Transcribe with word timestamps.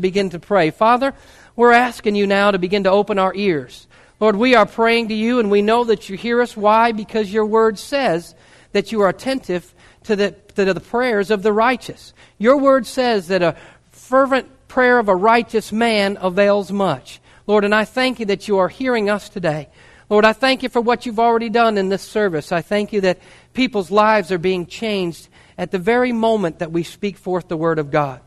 begin 0.00 0.30
to 0.30 0.38
pray. 0.38 0.70
Father, 0.70 1.14
we're 1.56 1.72
asking 1.72 2.14
you 2.14 2.26
now 2.26 2.50
to 2.50 2.58
begin 2.58 2.84
to 2.84 2.90
open 2.90 3.18
our 3.18 3.34
ears. 3.34 3.86
Lord, 4.18 4.36
we 4.36 4.54
are 4.54 4.66
praying 4.66 5.08
to 5.08 5.14
you 5.14 5.38
and 5.38 5.50
we 5.50 5.62
know 5.62 5.84
that 5.84 6.08
you 6.08 6.16
hear 6.16 6.42
us. 6.42 6.56
Why? 6.56 6.92
Because 6.92 7.32
your 7.32 7.46
word 7.46 7.78
says 7.78 8.34
that 8.72 8.92
you 8.92 9.00
are 9.00 9.08
attentive 9.08 9.74
to 10.04 10.16
the, 10.16 10.32
to 10.54 10.72
the 10.72 10.80
prayers 10.80 11.30
of 11.30 11.42
the 11.42 11.52
righteous. 11.52 12.12
Your 12.38 12.58
word 12.58 12.86
says 12.86 13.28
that 13.28 13.42
a 13.42 13.56
fervent 13.90 14.68
prayer 14.68 14.98
of 14.98 15.08
a 15.08 15.16
righteous 15.16 15.72
man 15.72 16.18
avails 16.20 16.70
much. 16.70 17.20
Lord, 17.46 17.64
and 17.64 17.74
I 17.74 17.84
thank 17.84 18.20
you 18.20 18.26
that 18.26 18.46
you 18.46 18.58
are 18.58 18.68
hearing 18.68 19.10
us 19.10 19.28
today. 19.28 19.68
Lord, 20.08 20.24
I 20.24 20.32
thank 20.32 20.62
you 20.62 20.68
for 20.68 20.80
what 20.80 21.06
you've 21.06 21.20
already 21.20 21.48
done 21.48 21.78
in 21.78 21.88
this 21.88 22.02
service. 22.02 22.52
I 22.52 22.62
thank 22.62 22.92
you 22.92 23.00
that 23.02 23.18
people's 23.54 23.90
lives 23.90 24.32
are 24.32 24.38
being 24.38 24.66
changed 24.66 25.28
at 25.56 25.70
the 25.70 25.78
very 25.78 26.12
moment 26.12 26.58
that 26.58 26.72
we 26.72 26.82
speak 26.82 27.16
forth 27.16 27.48
the 27.48 27.56
Word 27.56 27.78
of 27.78 27.90
God. 27.90 28.20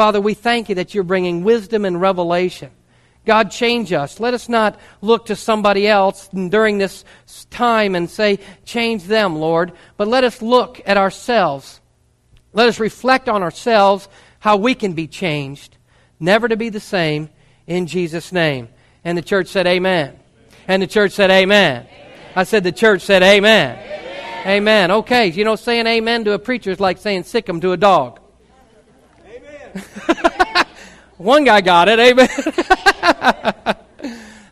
Father, 0.00 0.18
we 0.18 0.32
thank 0.32 0.70
you 0.70 0.76
that 0.76 0.94
you're 0.94 1.04
bringing 1.04 1.44
wisdom 1.44 1.84
and 1.84 2.00
revelation. 2.00 2.70
God, 3.26 3.50
change 3.50 3.92
us. 3.92 4.18
Let 4.18 4.32
us 4.32 4.48
not 4.48 4.80
look 5.02 5.26
to 5.26 5.36
somebody 5.36 5.86
else 5.86 6.26
during 6.28 6.78
this 6.78 7.04
time 7.50 7.94
and 7.94 8.08
say, 8.08 8.38
change 8.64 9.04
them, 9.04 9.36
Lord, 9.36 9.72
but 9.98 10.08
let 10.08 10.24
us 10.24 10.40
look 10.40 10.80
at 10.86 10.96
ourselves. 10.96 11.82
Let 12.54 12.66
us 12.66 12.80
reflect 12.80 13.28
on 13.28 13.42
ourselves 13.42 14.08
how 14.38 14.56
we 14.56 14.74
can 14.74 14.94
be 14.94 15.06
changed, 15.06 15.76
never 16.18 16.48
to 16.48 16.56
be 16.56 16.70
the 16.70 16.80
same, 16.80 17.28
in 17.66 17.86
Jesus' 17.86 18.32
name. 18.32 18.70
And 19.04 19.18
the 19.18 19.22
church 19.22 19.48
said, 19.48 19.66
Amen. 19.66 20.18
And 20.66 20.80
the 20.80 20.86
church 20.86 21.12
said, 21.12 21.30
Amen. 21.30 21.82
amen. 21.82 22.06
I 22.34 22.44
said, 22.44 22.64
The 22.64 22.72
church 22.72 23.02
said, 23.02 23.22
Amen. 23.22 23.78
Amen. 23.78 24.46
amen. 24.46 24.90
Okay, 24.92 25.26
you 25.26 25.44
know, 25.44 25.56
saying 25.56 25.86
amen 25.86 26.24
to 26.24 26.32
a 26.32 26.38
preacher 26.38 26.70
is 26.70 26.80
like 26.80 26.96
saying 26.96 27.24
sick 27.24 27.46
'em 27.50 27.60
to 27.60 27.72
a 27.72 27.76
dog. 27.76 28.19
One 31.16 31.44
guy 31.44 31.60
got 31.60 31.88
it. 31.88 31.98
Amen. 31.98 32.28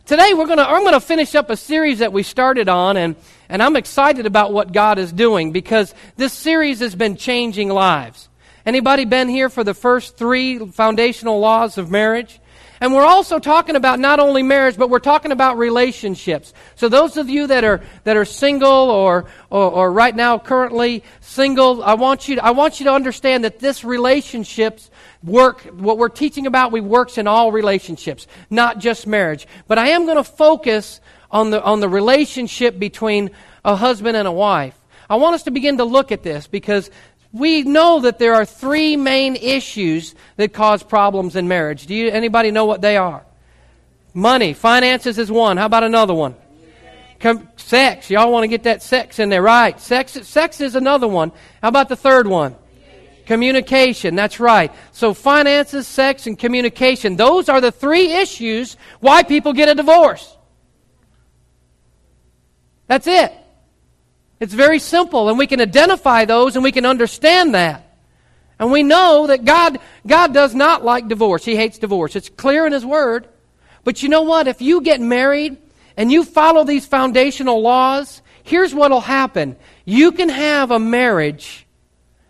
Today 0.05 0.33
we're 0.33 0.47
gonna 0.47 0.63
I'm 0.63 0.83
gonna 0.83 0.99
finish 0.99 1.35
up 1.35 1.49
a 1.49 1.57
series 1.57 1.99
that 1.99 2.11
we 2.11 2.23
started 2.23 2.67
on 2.67 2.97
and, 2.97 3.15
and 3.47 3.61
I'm 3.61 3.75
excited 3.75 4.25
about 4.25 4.51
what 4.51 4.71
God 4.71 4.97
is 4.97 5.11
doing 5.11 5.51
because 5.51 5.93
this 6.15 6.33
series 6.33 6.79
has 6.79 6.95
been 6.95 7.15
changing 7.15 7.69
lives. 7.69 8.29
Anybody 8.65 9.05
been 9.05 9.29
here 9.29 9.49
for 9.49 9.63
the 9.63 9.73
first 9.73 10.17
three 10.17 10.59
foundational 10.59 11.39
laws 11.39 11.77
of 11.77 11.91
marriage? 11.91 12.39
And 12.81 12.93
we're 12.93 13.05
also 13.05 13.39
talking 13.39 13.75
about 13.75 13.99
not 13.99 14.19
only 14.19 14.41
marriage, 14.41 14.77
but 14.77 14.89
we're 14.89 14.99
talking 14.99 15.31
about 15.31 15.57
relationships. 15.57 16.53
So 16.75 16.87
those 16.87 17.17
of 17.17 17.29
you 17.29 17.47
that 17.47 17.63
are, 17.63 17.81
that 18.05 18.15
are 18.15 18.25
single 18.25 18.69
or, 18.69 19.25
or, 19.49 19.71
or 19.71 19.91
right 19.91 20.15
now 20.15 20.39
currently 20.39 21.03
single, 21.19 21.83
I 21.83 21.95
want 21.95 22.29
you 22.29 22.35
to, 22.35 22.45
I 22.45 22.51
want 22.51 22.79
you 22.79 22.85
to 22.85 22.93
understand 22.93 23.43
that 23.43 23.59
this 23.59 23.83
relationships 23.83 24.88
work, 25.23 25.61
what 25.61 25.97
we're 25.97 26.09
teaching 26.09 26.47
about, 26.47 26.71
we 26.71 26.81
works 26.81 27.17
in 27.17 27.27
all 27.27 27.51
relationships, 27.51 28.27
not 28.49 28.79
just 28.79 29.07
marriage. 29.07 29.47
But 29.67 29.77
I 29.77 29.89
am 29.89 30.05
going 30.05 30.17
to 30.17 30.23
focus 30.23 31.01
on 31.31 31.51
the, 31.51 31.61
on 31.61 31.79
the 31.79 31.89
relationship 31.89 32.79
between 32.79 33.31
a 33.63 33.75
husband 33.75 34.15
and 34.17 34.27
a 34.27 34.31
wife. 34.31 34.75
I 35.09 35.15
want 35.15 35.35
us 35.35 35.43
to 35.43 35.51
begin 35.51 35.77
to 35.77 35.83
look 35.83 36.11
at 36.11 36.23
this 36.23 36.47
because 36.47 36.89
we 37.31 37.63
know 37.63 38.01
that 38.01 38.19
there 38.19 38.35
are 38.35 38.45
three 38.45 38.95
main 38.95 39.35
issues 39.35 40.15
that 40.37 40.53
cause 40.53 40.81
problems 40.83 41.35
in 41.35 41.47
marriage. 41.47 41.85
Do 41.85 41.93
you, 41.93 42.09
anybody 42.09 42.51
know 42.51 42.65
what 42.65 42.81
they 42.81 42.97
are? 42.97 43.25
Money, 44.13 44.53
finances 44.53 45.19
is 45.19 45.31
one. 45.31 45.57
How 45.57 45.65
about 45.65 45.83
another 45.83 46.13
one? 46.13 46.35
Sex. 47.57 48.09
Y'all 48.09 48.31
want 48.31 48.43
to 48.43 48.47
get 48.47 48.63
that 48.63 48.81
sex 48.81 49.19
in 49.19 49.29
there, 49.29 49.41
right? 49.41 49.79
Sex, 49.79 50.13
sex 50.27 50.61
is 50.61 50.75
another 50.75 51.07
one. 51.07 51.31
How 51.61 51.67
about 51.67 51.89
the 51.89 51.95
third 51.95 52.25
one? 52.25 52.55
Communication. 53.29 54.15
That's 54.15 54.39
right. 54.39 54.73
So 54.91 55.13
finances, 55.13 55.85
sex, 55.85 56.25
and 56.25 56.35
communication. 56.35 57.15
Those 57.15 57.47
are 57.47 57.61
the 57.61 57.71
three 57.71 58.11
issues 58.13 58.75
why 59.01 59.21
people 59.21 59.53
get 59.53 59.69
a 59.69 59.75
divorce. 59.75 60.35
That's 62.87 63.05
it. 63.05 63.31
It's 64.39 64.55
very 64.55 64.79
simple, 64.79 65.29
and 65.29 65.37
we 65.37 65.45
can 65.45 65.61
identify 65.61 66.25
those 66.25 66.55
and 66.55 66.63
we 66.63 66.71
can 66.71 66.87
understand 66.87 67.53
that. 67.53 67.95
And 68.57 68.71
we 68.71 68.81
know 68.81 69.27
that 69.27 69.45
God, 69.45 69.77
God 70.07 70.33
does 70.33 70.55
not 70.55 70.83
like 70.83 71.07
divorce. 71.07 71.45
He 71.45 71.55
hates 71.55 71.77
divorce. 71.77 72.15
It's 72.15 72.29
clear 72.29 72.65
in 72.65 72.73
His 72.73 72.83
Word. 72.83 73.29
But 73.83 74.01
you 74.01 74.09
know 74.09 74.23
what? 74.23 74.47
If 74.47 74.59
you 74.59 74.81
get 74.81 75.01
married 75.01 75.55
and 75.95 76.11
you 76.11 76.23
follow 76.23 76.63
these 76.63 76.87
foundational 76.87 77.61
laws, 77.61 78.23
here's 78.41 78.73
what 78.73 78.89
will 78.89 79.01
happen. 79.01 79.55
You 79.85 80.13
can 80.13 80.29
have 80.29 80.71
a 80.71 80.79
marriage 80.79 81.67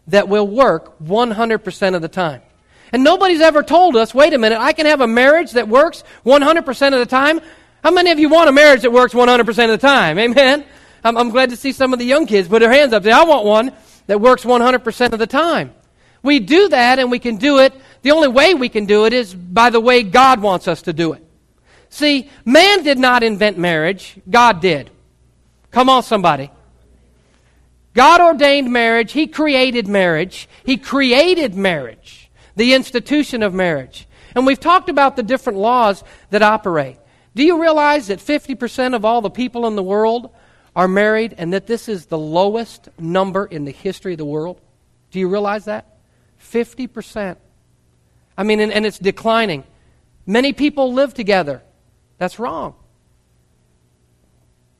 that 0.09 0.27
will 0.27 0.47
work 0.47 0.99
100% 0.99 1.95
of 1.95 2.01
the 2.01 2.07
time. 2.07 2.41
And 2.91 3.03
nobody's 3.03 3.41
ever 3.41 3.63
told 3.63 3.95
us, 3.95 4.13
wait 4.13 4.33
a 4.33 4.37
minute, 4.37 4.59
I 4.59 4.73
can 4.73 4.85
have 4.85 5.01
a 5.01 5.07
marriage 5.07 5.51
that 5.51 5.67
works 5.67 6.03
100% 6.25 6.93
of 6.93 6.99
the 6.99 7.05
time. 7.05 7.39
How 7.83 7.91
many 7.91 8.11
of 8.11 8.19
you 8.19 8.29
want 8.29 8.49
a 8.49 8.51
marriage 8.51 8.81
that 8.81 8.91
works 8.91 9.13
100% 9.13 9.47
of 9.47 9.69
the 9.69 9.77
time? 9.77 10.17
Amen? 10.19 10.65
I'm, 11.03 11.17
I'm 11.17 11.29
glad 11.29 11.51
to 11.51 11.55
see 11.55 11.71
some 11.71 11.93
of 11.93 11.99
the 11.99 12.05
young 12.05 12.25
kids 12.25 12.47
put 12.47 12.59
their 12.59 12.71
hands 12.71 12.93
up. 12.93 13.03
Say, 13.03 13.11
I 13.11 13.23
want 13.23 13.45
one 13.45 13.71
that 14.07 14.19
works 14.19 14.43
100% 14.43 15.13
of 15.13 15.19
the 15.19 15.27
time. 15.27 15.73
We 16.23 16.39
do 16.39 16.69
that 16.69 16.99
and 16.99 17.11
we 17.11 17.19
can 17.19 17.37
do 17.37 17.59
it. 17.59 17.73
The 18.01 18.11
only 18.11 18.27
way 18.27 18.53
we 18.53 18.69
can 18.69 18.85
do 18.85 19.05
it 19.05 19.13
is 19.13 19.33
by 19.33 19.69
the 19.69 19.79
way 19.79 20.03
God 20.03 20.41
wants 20.41 20.67
us 20.67 20.81
to 20.83 20.93
do 20.93 21.13
it. 21.13 21.23
See, 21.89 22.29
man 22.45 22.83
did 22.83 22.99
not 22.99 23.23
invent 23.23 23.57
marriage, 23.57 24.17
God 24.29 24.61
did. 24.61 24.89
Come 25.71 25.89
on, 25.89 26.03
somebody. 26.03 26.51
God 27.93 28.21
ordained 28.21 28.71
marriage, 28.71 29.11
He 29.11 29.27
created 29.27 29.87
marriage, 29.87 30.47
He 30.63 30.77
created 30.77 31.55
marriage, 31.55 32.29
the 32.55 32.73
institution 32.73 33.43
of 33.43 33.53
marriage. 33.53 34.07
And 34.35 34.45
we've 34.45 34.59
talked 34.59 34.89
about 34.89 35.15
the 35.15 35.23
different 35.23 35.59
laws 35.59 36.03
that 36.29 36.41
operate. 36.41 36.97
Do 37.35 37.43
you 37.43 37.61
realize 37.61 38.07
that 38.07 38.19
50% 38.19 38.95
of 38.95 39.05
all 39.05 39.21
the 39.21 39.29
people 39.29 39.67
in 39.67 39.75
the 39.75 39.83
world 39.83 40.29
are 40.75 40.87
married 40.87 41.35
and 41.37 41.53
that 41.53 41.67
this 41.67 41.89
is 41.89 42.05
the 42.05 42.17
lowest 42.17 42.89
number 42.99 43.45
in 43.45 43.65
the 43.65 43.71
history 43.71 44.13
of 44.13 44.17
the 44.17 44.25
world? 44.25 44.61
Do 45.11 45.19
you 45.19 45.27
realize 45.27 45.65
that? 45.65 45.97
50%. 46.41 47.37
I 48.37 48.43
mean, 48.43 48.59
and, 48.59 48.71
and 48.71 48.85
it's 48.85 48.99
declining. 48.99 49.63
Many 50.25 50.53
people 50.53 50.93
live 50.93 51.13
together. 51.13 51.61
That's 52.17 52.39
wrong. 52.39 52.75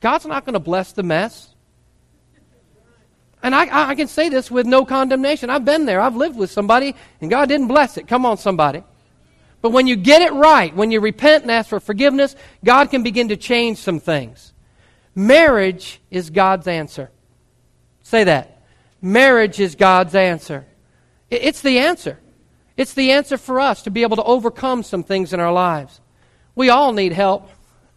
God's 0.00 0.26
not 0.26 0.44
going 0.44 0.54
to 0.54 0.60
bless 0.60 0.92
the 0.92 1.02
mess. 1.02 1.49
And 3.42 3.54
I, 3.54 3.90
I 3.90 3.94
can 3.94 4.08
say 4.08 4.28
this 4.28 4.50
with 4.50 4.66
no 4.66 4.84
condemnation. 4.84 5.48
I've 5.48 5.64
been 5.64 5.86
there. 5.86 6.00
I've 6.00 6.16
lived 6.16 6.36
with 6.36 6.50
somebody, 6.50 6.94
and 7.20 7.30
God 7.30 7.48
didn't 7.48 7.68
bless 7.68 7.96
it. 7.96 8.06
Come 8.06 8.26
on, 8.26 8.36
somebody. 8.36 8.82
But 9.62 9.70
when 9.70 9.86
you 9.86 9.96
get 9.96 10.22
it 10.22 10.32
right, 10.32 10.74
when 10.74 10.90
you 10.90 11.00
repent 11.00 11.42
and 11.42 11.50
ask 11.50 11.68
for 11.68 11.80
forgiveness, 11.80 12.34
God 12.64 12.90
can 12.90 13.02
begin 13.02 13.28
to 13.28 13.36
change 13.36 13.78
some 13.78 14.00
things. 14.00 14.52
Marriage 15.14 16.00
is 16.10 16.30
God's 16.30 16.66
answer. 16.66 17.10
Say 18.02 18.24
that. 18.24 18.62
Marriage 19.02 19.60
is 19.60 19.74
God's 19.74 20.14
answer. 20.14 20.66
It's 21.30 21.62
the 21.62 21.78
answer. 21.78 22.18
It's 22.76 22.94
the 22.94 23.12
answer 23.12 23.36
for 23.36 23.60
us 23.60 23.82
to 23.82 23.90
be 23.90 24.02
able 24.02 24.16
to 24.16 24.24
overcome 24.24 24.82
some 24.82 25.02
things 25.02 25.32
in 25.32 25.40
our 25.40 25.52
lives. 25.52 26.00
We 26.54 26.70
all 26.70 26.92
need 26.92 27.12
help. 27.12 27.50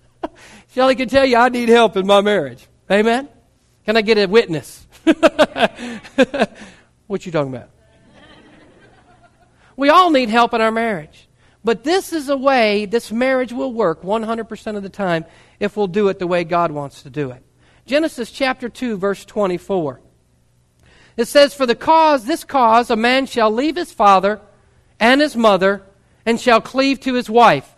Shelley 0.74 0.96
can 0.96 1.10
tell 1.10 1.26
you 1.26 1.38
I 1.38 1.50
need 1.50 1.70
help 1.70 1.98
in 1.98 2.06
my 2.06 2.22
marriage. 2.22 2.68
Amen? 2.92 3.30
Can 3.86 3.98
I 3.98 4.02
get 4.02 4.18
a 4.18 4.26
witness? 4.26 4.88
what 7.08 7.26
you 7.26 7.32
talking 7.32 7.54
about? 7.54 7.70
We 9.76 9.90
all 9.90 10.10
need 10.12 10.30
help 10.30 10.54
in 10.54 10.62
our 10.62 10.72
marriage. 10.72 11.28
But 11.64 11.84
this 11.84 12.14
is 12.14 12.30
a 12.30 12.38
way 12.38 12.86
this 12.86 13.12
marriage 13.12 13.54
will 13.54 13.74
work 13.74 14.04
100% 14.04 14.76
of 14.76 14.84
the 14.84 14.90
time 14.90 15.26
if 15.60 15.78
we'll 15.78 15.88
do 15.88 16.10
it 16.10 16.20
the 16.20 16.28
way 16.28 16.44
God 16.44 16.72
wants 16.72 17.04
to 17.04 17.10
do 17.10 17.32
it. 17.32 17.44
Genesis 17.86 18.32
chapter 18.32 18.70
2, 18.70 18.98
verse 18.98 19.26
24. 19.26 20.02
It 21.16 21.26
says, 21.26 21.54
For 21.54 21.66
the 21.66 21.76
cause, 21.76 22.26
this 22.26 22.44
cause, 22.44 22.90
a 22.90 22.96
man 22.96 23.26
shall 23.26 23.52
leave 23.52 23.76
his 23.76 23.92
father 23.92 24.42
and 25.00 25.22
his 25.22 25.36
mother 25.36 25.84
and 26.26 26.40
shall 26.40 26.62
cleave 26.62 27.00
to 27.02 27.14
his 27.14 27.30
wife, 27.30 27.73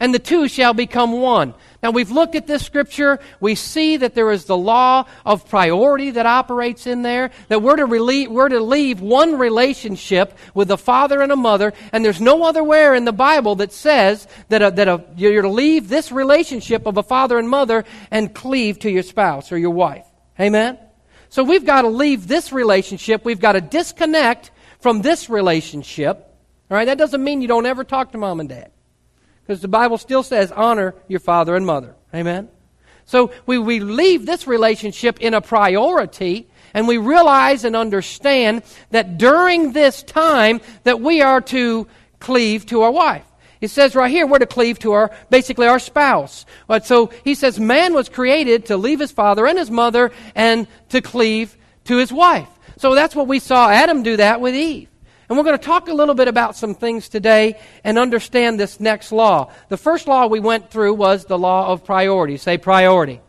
and 0.00 0.14
the 0.14 0.18
two 0.18 0.48
shall 0.48 0.72
become 0.72 1.12
one. 1.12 1.54
Now, 1.82 1.90
we've 1.92 2.10
looked 2.10 2.34
at 2.34 2.46
this 2.46 2.64
scripture. 2.64 3.20
We 3.38 3.54
see 3.54 3.98
that 3.98 4.14
there 4.14 4.30
is 4.30 4.44
the 4.44 4.56
law 4.56 5.06
of 5.24 5.48
priority 5.48 6.10
that 6.10 6.26
operates 6.26 6.86
in 6.86 7.02
there, 7.02 7.30
that 7.48 7.62
we're 7.62 7.76
to, 7.76 7.84
we're 8.28 8.48
to 8.48 8.60
leave 8.60 9.00
one 9.00 9.38
relationship 9.38 10.36
with 10.54 10.70
a 10.70 10.76
father 10.76 11.22
and 11.22 11.32
a 11.32 11.36
mother, 11.36 11.72
and 11.92 12.04
there's 12.04 12.20
no 12.20 12.44
other 12.44 12.62
where 12.62 12.94
in 12.94 13.04
the 13.04 13.12
Bible 13.12 13.56
that 13.56 13.72
says 13.72 14.26
that, 14.48 14.62
a, 14.62 14.70
that 14.72 14.88
a, 14.88 15.04
you're 15.16 15.42
to 15.42 15.48
leave 15.48 15.88
this 15.88 16.10
relationship 16.12 16.86
of 16.86 16.96
a 16.96 17.02
father 17.02 17.38
and 17.38 17.48
mother 17.48 17.84
and 18.10 18.34
cleave 18.34 18.78
to 18.80 18.90
your 18.90 19.02
spouse 19.02 19.52
or 19.52 19.58
your 19.58 19.70
wife. 19.70 20.06
Amen? 20.38 20.78
So 21.28 21.44
we've 21.44 21.64
got 21.64 21.82
to 21.82 21.88
leave 21.88 22.26
this 22.26 22.52
relationship. 22.52 23.24
We've 23.24 23.40
got 23.40 23.52
to 23.52 23.60
disconnect 23.60 24.50
from 24.80 25.02
this 25.02 25.30
relationship. 25.30 26.26
All 26.70 26.76
right, 26.76 26.86
that 26.86 26.98
doesn't 26.98 27.22
mean 27.22 27.40
you 27.40 27.48
don't 27.48 27.66
ever 27.66 27.84
talk 27.84 28.12
to 28.12 28.18
mom 28.18 28.40
and 28.40 28.48
dad. 28.48 28.70
Because 29.50 29.62
the 29.62 29.66
Bible 29.66 29.98
still 29.98 30.22
says, 30.22 30.52
honor 30.52 30.94
your 31.08 31.18
father 31.18 31.56
and 31.56 31.66
mother. 31.66 31.96
Amen? 32.14 32.48
So 33.04 33.32
we, 33.46 33.58
we 33.58 33.80
leave 33.80 34.24
this 34.24 34.46
relationship 34.46 35.20
in 35.20 35.34
a 35.34 35.40
priority 35.40 36.46
and 36.72 36.86
we 36.86 36.98
realize 36.98 37.64
and 37.64 37.74
understand 37.74 38.62
that 38.90 39.18
during 39.18 39.72
this 39.72 40.04
time 40.04 40.60
that 40.84 41.00
we 41.00 41.20
are 41.20 41.40
to 41.40 41.88
cleave 42.20 42.64
to 42.66 42.82
our 42.82 42.92
wife. 42.92 43.24
It 43.60 43.70
says 43.70 43.96
right 43.96 44.08
here, 44.08 44.24
we're 44.24 44.38
to 44.38 44.46
cleave 44.46 44.78
to 44.78 44.92
our, 44.92 45.10
basically 45.30 45.66
our 45.66 45.80
spouse. 45.80 46.46
But 46.68 46.86
so 46.86 47.10
he 47.24 47.34
says 47.34 47.58
man 47.58 47.92
was 47.92 48.08
created 48.08 48.66
to 48.66 48.76
leave 48.76 49.00
his 49.00 49.10
father 49.10 49.48
and 49.48 49.58
his 49.58 49.68
mother 49.68 50.12
and 50.36 50.68
to 50.90 51.02
cleave 51.02 51.56
to 51.86 51.96
his 51.96 52.12
wife. 52.12 52.46
So 52.76 52.94
that's 52.94 53.16
what 53.16 53.26
we 53.26 53.40
saw 53.40 53.68
Adam 53.68 54.04
do 54.04 54.18
that 54.18 54.40
with 54.40 54.54
Eve. 54.54 54.89
And 55.30 55.38
we're 55.38 55.44
going 55.44 55.58
to 55.58 55.64
talk 55.64 55.88
a 55.88 55.94
little 55.94 56.16
bit 56.16 56.26
about 56.26 56.56
some 56.56 56.74
things 56.74 57.08
today 57.08 57.56
and 57.84 57.98
understand 57.98 58.58
this 58.58 58.80
next 58.80 59.12
law. 59.12 59.52
The 59.68 59.76
first 59.76 60.08
law 60.08 60.26
we 60.26 60.40
went 60.40 60.72
through 60.72 60.94
was 60.94 61.24
the 61.24 61.38
law 61.38 61.68
of 61.68 61.84
priority. 61.84 62.36
Say 62.36 62.58
priority. 62.58 63.20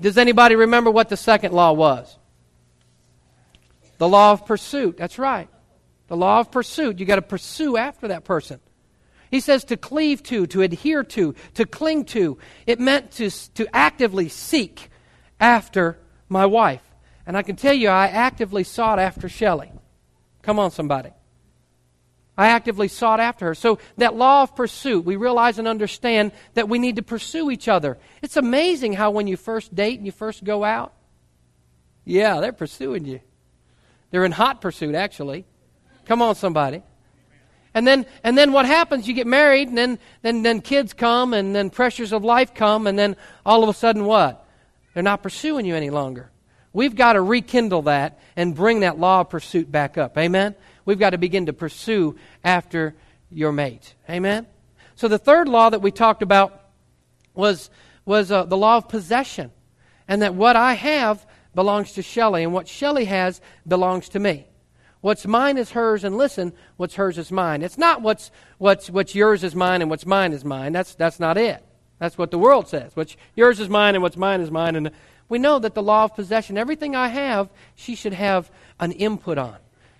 Does 0.00 0.18
anybody 0.18 0.56
remember 0.56 0.90
what 0.90 1.08
the 1.08 1.16
second 1.16 1.52
law 1.52 1.72
was? 1.72 2.18
The 3.98 4.08
law 4.08 4.32
of 4.32 4.46
pursuit. 4.46 4.96
That's 4.96 5.16
right. 5.16 5.48
The 6.08 6.16
law 6.16 6.40
of 6.40 6.50
pursuit. 6.50 6.98
You 6.98 7.06
got 7.06 7.16
to 7.16 7.22
pursue 7.22 7.76
after 7.76 8.08
that 8.08 8.24
person. 8.24 8.58
He 9.30 9.38
says 9.38 9.62
to 9.66 9.76
cleave 9.76 10.24
to, 10.24 10.48
to 10.48 10.62
adhere 10.62 11.04
to, 11.04 11.36
to 11.54 11.66
cling 11.66 12.06
to. 12.06 12.36
It 12.66 12.80
meant 12.80 13.12
to, 13.12 13.30
to 13.54 13.68
actively 13.72 14.28
seek 14.28 14.90
after 15.38 15.98
my 16.28 16.46
wife. 16.46 16.82
And 17.28 17.36
I 17.36 17.42
can 17.42 17.54
tell 17.54 17.74
you, 17.74 17.90
I 17.90 18.08
actively 18.08 18.64
sought 18.64 18.98
after 18.98 19.28
Shelley. 19.28 19.70
Come 20.46 20.60
on, 20.60 20.70
somebody. 20.70 21.10
I 22.38 22.48
actively 22.48 22.86
sought 22.86 23.18
after 23.18 23.46
her. 23.46 23.54
So, 23.56 23.80
that 23.96 24.14
law 24.14 24.42
of 24.44 24.54
pursuit, 24.54 25.04
we 25.04 25.16
realize 25.16 25.58
and 25.58 25.66
understand 25.66 26.30
that 26.54 26.68
we 26.68 26.78
need 26.78 26.96
to 26.96 27.02
pursue 27.02 27.50
each 27.50 27.66
other. 27.66 27.98
It's 28.22 28.36
amazing 28.36 28.92
how 28.92 29.10
when 29.10 29.26
you 29.26 29.36
first 29.36 29.74
date 29.74 29.98
and 29.98 30.06
you 30.06 30.12
first 30.12 30.44
go 30.44 30.62
out, 30.62 30.92
yeah, 32.04 32.38
they're 32.38 32.52
pursuing 32.52 33.06
you. 33.06 33.20
They're 34.12 34.24
in 34.24 34.30
hot 34.30 34.60
pursuit, 34.60 34.94
actually. 34.94 35.46
Come 36.04 36.22
on, 36.22 36.36
somebody. 36.36 36.84
And 37.74 37.84
then, 37.84 38.06
and 38.22 38.38
then 38.38 38.52
what 38.52 38.66
happens? 38.66 39.08
You 39.08 39.14
get 39.14 39.26
married, 39.26 39.66
and 39.66 39.76
then, 39.76 39.98
then, 40.22 40.42
then 40.42 40.60
kids 40.60 40.92
come, 40.92 41.34
and 41.34 41.56
then 41.56 41.70
pressures 41.70 42.12
of 42.12 42.22
life 42.22 42.54
come, 42.54 42.86
and 42.86 42.96
then 42.96 43.16
all 43.44 43.64
of 43.64 43.68
a 43.68 43.74
sudden 43.74 44.04
what? 44.04 44.46
They're 44.94 45.02
not 45.02 45.24
pursuing 45.24 45.66
you 45.66 45.74
any 45.74 45.90
longer. 45.90 46.30
We've 46.76 46.94
got 46.94 47.14
to 47.14 47.22
rekindle 47.22 47.82
that 47.82 48.20
and 48.36 48.54
bring 48.54 48.80
that 48.80 48.98
law 48.98 49.22
of 49.22 49.30
pursuit 49.30 49.72
back 49.72 49.96
up. 49.96 50.18
Amen? 50.18 50.54
We've 50.84 50.98
got 50.98 51.10
to 51.10 51.18
begin 51.18 51.46
to 51.46 51.54
pursue 51.54 52.16
after 52.44 52.94
your 53.30 53.50
mate. 53.50 53.94
Amen? 54.10 54.46
So 54.94 55.08
the 55.08 55.16
third 55.16 55.48
law 55.48 55.70
that 55.70 55.80
we 55.80 55.90
talked 55.90 56.20
about 56.20 56.66
was, 57.32 57.70
was 58.04 58.30
uh, 58.30 58.44
the 58.44 58.58
law 58.58 58.76
of 58.76 58.90
possession. 58.90 59.52
And 60.06 60.20
that 60.20 60.34
what 60.34 60.54
I 60.54 60.74
have 60.74 61.26
belongs 61.54 61.92
to 61.92 62.02
Shelley, 62.02 62.42
and 62.42 62.52
what 62.52 62.68
Shelley 62.68 63.06
has 63.06 63.40
belongs 63.66 64.10
to 64.10 64.18
me. 64.18 64.46
What's 65.00 65.26
mine 65.26 65.56
is 65.56 65.70
hers, 65.70 66.04
and 66.04 66.18
listen, 66.18 66.52
what's 66.76 66.96
hers 66.96 67.16
is 67.16 67.32
mine. 67.32 67.62
It's 67.62 67.78
not 67.78 68.02
what's, 68.02 68.30
what's, 68.58 68.90
what's 68.90 69.14
yours 69.14 69.44
is 69.44 69.54
mine 69.54 69.80
and 69.80 69.88
what's 69.88 70.04
mine 70.04 70.34
is 70.34 70.44
mine. 70.44 70.74
That's, 70.74 70.94
that's 70.94 71.18
not 71.18 71.38
it. 71.38 71.64
That's 71.98 72.18
what 72.18 72.30
the 72.30 72.38
world 72.38 72.68
says. 72.68 72.90
What's 72.94 73.16
yours 73.34 73.60
is 73.60 73.70
mine 73.70 73.94
and 73.94 74.02
what's 74.02 74.18
mine 74.18 74.42
is 74.42 74.50
mine. 74.50 74.76
And 74.76 74.90
we 75.28 75.38
know 75.38 75.58
that 75.58 75.74
the 75.74 75.82
law 75.82 76.04
of 76.04 76.14
possession, 76.14 76.56
everything 76.56 76.94
I 76.94 77.08
have, 77.08 77.50
she 77.74 77.94
should 77.94 78.12
have 78.12 78.50
an 78.78 78.92
input 78.92 79.38
on. 79.38 79.56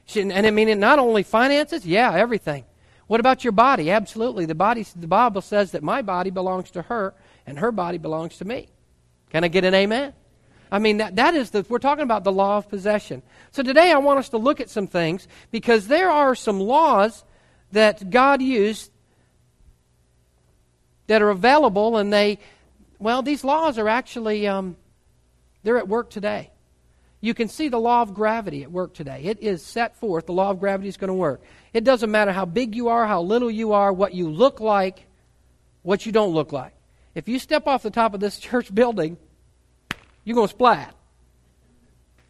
She, 0.06 0.20
and 0.20 0.32
I 0.32 0.50
mean, 0.50 0.78
not 0.78 0.98
only 0.98 1.24
finances, 1.24 1.84
yeah, 1.84 2.14
everything. 2.14 2.64
What 3.08 3.20
about 3.20 3.44
your 3.44 3.52
body? 3.52 3.90
Absolutely. 3.90 4.46
The, 4.46 4.54
body, 4.54 4.84
the 4.94 5.06
Bible 5.06 5.40
says 5.40 5.72
that 5.72 5.82
my 5.82 6.02
body 6.02 6.30
belongs 6.30 6.70
to 6.72 6.82
her 6.82 7.14
and 7.46 7.58
her 7.58 7.72
body 7.72 7.98
belongs 7.98 8.38
to 8.38 8.44
me. 8.44 8.68
Can 9.30 9.44
I 9.44 9.48
get 9.48 9.64
an 9.64 9.74
amen? 9.74 10.12
I 10.70 10.78
mean, 10.78 10.96
that, 10.98 11.16
that 11.16 11.34
is 11.34 11.50
the, 11.50 11.64
we're 11.68 11.78
talking 11.78 12.02
about 12.02 12.24
the 12.24 12.32
law 12.32 12.58
of 12.58 12.68
possession. 12.68 13.22
So 13.52 13.62
today 13.62 13.92
I 13.92 13.98
want 13.98 14.18
us 14.18 14.28
to 14.30 14.38
look 14.38 14.60
at 14.60 14.70
some 14.70 14.86
things 14.86 15.28
because 15.50 15.86
there 15.86 16.10
are 16.10 16.34
some 16.34 16.60
laws 16.60 17.24
that 17.72 18.10
God 18.10 18.42
used 18.42 18.90
that 21.06 21.22
are 21.22 21.30
available 21.30 21.96
and 21.96 22.12
they, 22.12 22.38
well, 22.98 23.22
these 23.22 23.44
laws 23.44 23.78
are 23.78 23.88
actually, 23.88 24.48
um, 24.48 24.76
they're 25.66 25.78
at 25.78 25.88
work 25.88 26.10
today. 26.10 26.52
You 27.20 27.34
can 27.34 27.48
see 27.48 27.66
the 27.66 27.80
law 27.80 28.00
of 28.00 28.14
gravity 28.14 28.62
at 28.62 28.70
work 28.70 28.94
today. 28.94 29.22
It 29.24 29.40
is 29.40 29.64
set 29.64 29.96
forth. 29.96 30.26
The 30.26 30.32
law 30.32 30.50
of 30.50 30.60
gravity 30.60 30.88
is 30.88 30.96
going 30.96 31.08
to 31.08 31.14
work. 31.14 31.42
It 31.72 31.82
doesn't 31.82 32.08
matter 32.08 32.30
how 32.30 32.44
big 32.44 32.76
you 32.76 32.86
are, 32.86 33.04
how 33.04 33.22
little 33.22 33.50
you 33.50 33.72
are, 33.72 33.92
what 33.92 34.14
you 34.14 34.30
look 34.30 34.60
like, 34.60 35.06
what 35.82 36.06
you 36.06 36.12
don't 36.12 36.32
look 36.32 36.52
like. 36.52 36.72
If 37.16 37.26
you 37.28 37.40
step 37.40 37.66
off 37.66 37.82
the 37.82 37.90
top 37.90 38.14
of 38.14 38.20
this 38.20 38.38
church 38.48 38.72
building, 38.72 39.16
you're 40.22 40.36
going 40.36 40.46
to 40.46 40.54
splat. 40.54 40.94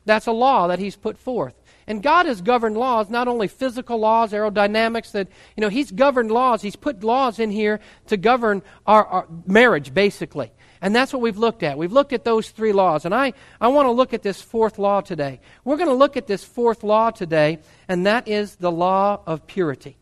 That's 0.06 0.26
a 0.26 0.32
law 0.32 0.68
that 0.68 0.78
he's 0.78 0.96
put 0.96 1.18
forth. 1.18 1.54
And 1.86 2.02
God 2.02 2.24
has 2.24 2.40
governed 2.40 2.78
laws, 2.78 3.10
not 3.10 3.28
only 3.28 3.48
physical 3.48 3.98
laws, 3.98 4.32
aerodynamics, 4.32 5.12
that, 5.12 5.28
you 5.56 5.60
know, 5.60 5.68
He's 5.68 5.90
governed 5.90 6.32
laws. 6.32 6.62
He's 6.62 6.74
put 6.74 7.04
laws 7.04 7.38
in 7.38 7.50
here 7.50 7.80
to 8.06 8.16
govern 8.16 8.62
our, 8.86 9.04
our, 9.04 9.26
marriage, 9.46 9.94
basically. 9.94 10.52
And 10.86 10.94
that's 10.94 11.12
what 11.12 11.20
we've 11.20 11.36
looked 11.36 11.64
at. 11.64 11.76
We've 11.76 11.90
looked 11.90 12.12
at 12.12 12.22
those 12.22 12.50
three 12.50 12.72
laws. 12.72 13.04
And 13.04 13.12
I, 13.12 13.32
I 13.60 13.66
want 13.66 13.86
to 13.86 13.90
look 13.90 14.14
at 14.14 14.22
this 14.22 14.40
fourth 14.40 14.78
law 14.78 15.00
today. 15.00 15.40
We're 15.64 15.78
going 15.78 15.88
to 15.88 15.94
look 15.94 16.16
at 16.16 16.28
this 16.28 16.44
fourth 16.44 16.84
law 16.84 17.10
today, 17.10 17.58
and 17.88 18.06
that 18.06 18.28
is 18.28 18.54
the 18.54 18.70
law 18.70 19.20
of 19.26 19.48
purity. 19.48 19.96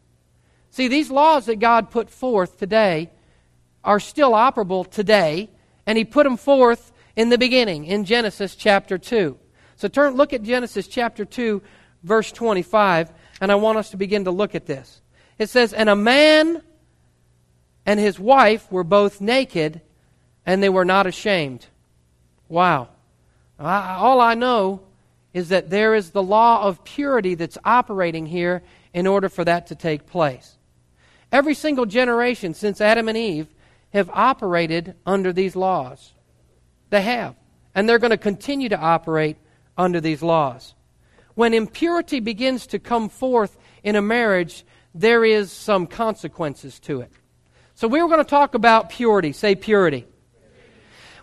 See, 0.73 0.89
these 0.89 1.11
laws 1.11 1.47
that 1.47 1.59
God 1.59 1.91
put 1.91 2.11
forth 2.11 2.59
today 2.59 3.11
are 3.83 3.99
still 3.99 4.33
operable 4.33 4.87
today, 4.87 5.49
and 5.87 5.97
He 5.97 6.05
put 6.05 6.25
them 6.25 6.37
forth 6.37 6.93
in 7.17 7.31
the 7.31 7.39
beginning, 7.39 7.87
in 7.87 8.05
Genesis 8.05 8.55
chapter 8.55 8.99
2. 8.99 9.39
So 9.77 9.89
turn, 9.89 10.17
look 10.17 10.35
at 10.35 10.43
Genesis 10.43 10.87
chapter 10.87 11.25
2, 11.25 11.63
verse 12.03 12.31
25, 12.31 13.11
and 13.41 13.51
I 13.51 13.55
want 13.55 13.79
us 13.79 13.89
to 13.93 13.97
begin 13.97 14.25
to 14.25 14.31
look 14.31 14.55
at 14.55 14.67
this. 14.67 15.01
It 15.39 15.49
says, 15.49 15.73
And 15.73 15.89
a 15.89 15.97
man 15.97 16.61
and 17.87 17.99
his 17.99 18.21
wife 18.21 18.71
were 18.71 18.85
both 18.85 19.23
naked, 19.23 19.81
and 20.47 20.63
they 20.63 20.69
were 20.69 20.85
not 20.85 21.07
ashamed. 21.07 21.67
Wow. 22.49 22.89
I, 23.59 23.97
all 23.97 24.21
I 24.21 24.35
know 24.35 24.83
is 25.33 25.49
that 25.49 25.71
there 25.71 25.95
is 25.95 26.11
the 26.11 26.23
law 26.23 26.63
of 26.63 26.85
purity 26.85 27.35
that's 27.35 27.59
operating 27.65 28.27
here 28.27 28.63
in 28.93 29.07
order 29.07 29.29
for 29.29 29.45
that 29.45 29.67
to 29.69 29.75
take 29.75 30.07
place. 30.07 30.57
Every 31.33 31.55
single 31.55 31.87
generation 31.87 32.55
since 32.55 32.81
Adam 32.81 33.09
and 33.09 33.19
Eve 33.19 33.49
have 33.93 34.09
operated 34.11 34.95
under 35.05 35.33
these 35.33 35.57
laws. 35.57 36.13
They 36.91 37.03
have. 37.03 37.35
And 37.75 37.89
they're 37.89 37.99
going 37.99 38.11
to 38.11 38.17
continue 38.17 38.69
to 38.69 38.79
operate 38.79 39.37
under 39.77 40.01
these 40.01 40.23
laws. 40.23 40.75
When 41.35 41.55
impurity 41.55 42.21
begins 42.21 42.69
to 42.69 42.79
come 42.79 43.09
forth 43.09 43.57
in 43.83 43.97
a 43.97 44.03
marriage, 44.03 44.65
there 44.95 45.25
is 45.25 45.51
some 45.51 45.89
consequences 45.89 46.79
to 46.81 47.01
it. 47.01 47.11
So 47.75 47.89
we 47.89 47.99
are 47.99 48.07
going 48.07 48.19
to 48.19 48.25
talk 48.25 48.55
about 48.55 48.91
purity. 48.91 49.33
Say 49.33 49.57
purity. 49.57 50.07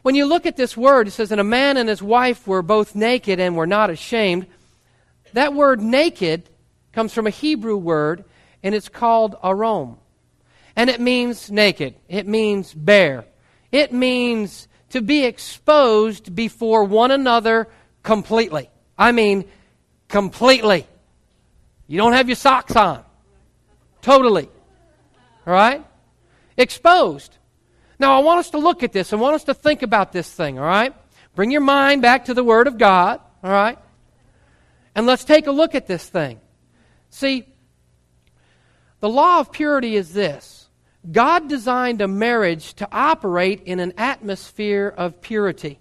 When 0.01 0.15
you 0.15 0.25
look 0.25 0.46
at 0.46 0.58
this 0.58 0.75
word, 0.75 1.08
it 1.08 1.12
says, 1.12 1.31
And 1.31 1.41
a 1.41 1.46
man 1.46 1.77
and 1.77 1.88
his 1.88 2.01
wife 2.01 2.48
were 2.48 2.62
both 2.62 2.96
naked 2.96 3.39
and 3.39 3.55
were 3.55 3.67
not 3.67 3.89
ashamed. 3.89 4.48
That 5.34 5.53
word 5.53 5.81
naked 5.81 6.50
comes 6.91 7.13
from 7.13 7.27
a 7.27 7.31
Hebrew 7.31 7.77
word, 7.77 8.25
and 8.63 8.74
it's 8.74 8.89
called 8.89 9.36
arom. 9.43 9.98
And 10.75 10.89
it 10.89 11.00
means 11.00 11.51
naked. 11.51 11.96
It 12.08 12.27
means 12.27 12.74
bare. 12.74 13.25
It 13.72 13.93
means 13.93 14.67
to 14.89 15.01
be 15.01 15.25
exposed 15.25 16.36
before 16.36 16.84
one 16.84 17.12
another 17.12 17.67
completely. 18.03 18.70
I 18.98 19.12
mean, 19.12 19.46
completely. 20.08 20.88
You 21.88 21.98
don't 21.98 22.13
have 22.13 22.27
your 22.27 22.36
socks 22.36 22.75
on. 22.75 23.03
Totally. 24.01 24.50
All 25.46 25.53
right? 25.53 25.86
Exposed. 26.58 27.38
Now, 28.01 28.17
I 28.17 28.24
want 28.24 28.39
us 28.39 28.50
to 28.50 28.58
look 28.58 28.81
at 28.81 28.93
this. 28.93 29.13
I 29.13 29.15
want 29.17 29.36
us 29.36 29.43
to 29.43 29.53
think 29.53 29.84
about 29.84 30.12
this 30.12 30.27
thing, 30.27 30.58
all 30.58 30.65
right? 30.65 30.91
Bring 31.36 31.51
your 31.51 31.62
mind 31.62 32.01
back 32.01 32.25
to 32.25 32.34
the 32.34 32.43
Word 32.43 32.65
of 32.65 32.79
God, 32.79 33.20
all 33.43 33.51
right? 33.51 33.77
And 34.96 35.05
let's 35.05 35.24
take 35.24 35.46
a 35.46 35.51
look 35.51 35.75
at 35.75 35.86
this 35.86 36.03
thing. 36.10 36.41
See, 37.12 37.46
the 39.01 39.08
law 39.08 39.39
of 39.39 39.51
purity 39.51 39.96
is 39.96 40.13
this 40.13 40.67
God 41.12 41.48
designed 41.48 42.01
a 42.01 42.08
marriage 42.08 42.74
to 42.75 42.88
operate 42.91 43.62
in 43.65 43.79
an 43.79 43.93
atmosphere 44.00 44.91
of 44.98 45.22
purity. 45.22 45.79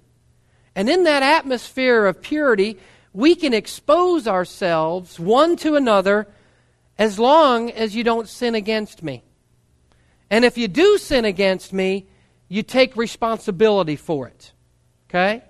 And 0.75 0.91
in 0.91 1.05
that 1.05 1.23
atmosphere 1.23 2.05
of 2.05 2.21
purity, 2.21 2.79
we 3.15 3.35
can 3.35 3.55
expose 3.55 4.29
ourselves 4.29 5.19
one 5.19 5.57
to 5.57 5.75
another 5.75 6.29
as 6.99 7.19
long 7.19 7.71
as 7.71 7.97
you 7.97 8.05
don't 8.05 8.29
sin 8.29 8.55
against 8.55 9.03
me. 9.03 9.25
And 10.29 10.45
if 10.45 10.59
you 10.59 10.69
do 10.69 10.99
sin 10.99 11.25
against 11.25 11.73
me, 11.73 12.07
you 12.51 12.63
take 12.63 12.97
responsibility 12.97 13.97
for 13.97 14.27
it. 14.27 14.53
Okay? 15.09 15.43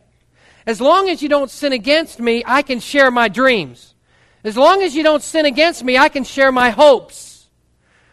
As 0.66 0.80
long 0.80 1.08
as 1.08 1.22
you 1.22 1.28
don't 1.28 1.50
sin 1.50 1.72
against 1.72 2.20
me, 2.20 2.44
I 2.46 2.62
can 2.62 2.78
share 2.78 3.10
my 3.10 3.28
dreams. 3.28 3.94
As 4.44 4.56
long 4.56 4.82
as 4.82 4.94
you 4.94 5.02
don't 5.02 5.22
sin 5.22 5.46
against 5.46 5.82
me, 5.82 5.98
I 5.98 6.10
can 6.10 6.24
share 6.24 6.52
my 6.52 6.70
hopes. 6.70 7.48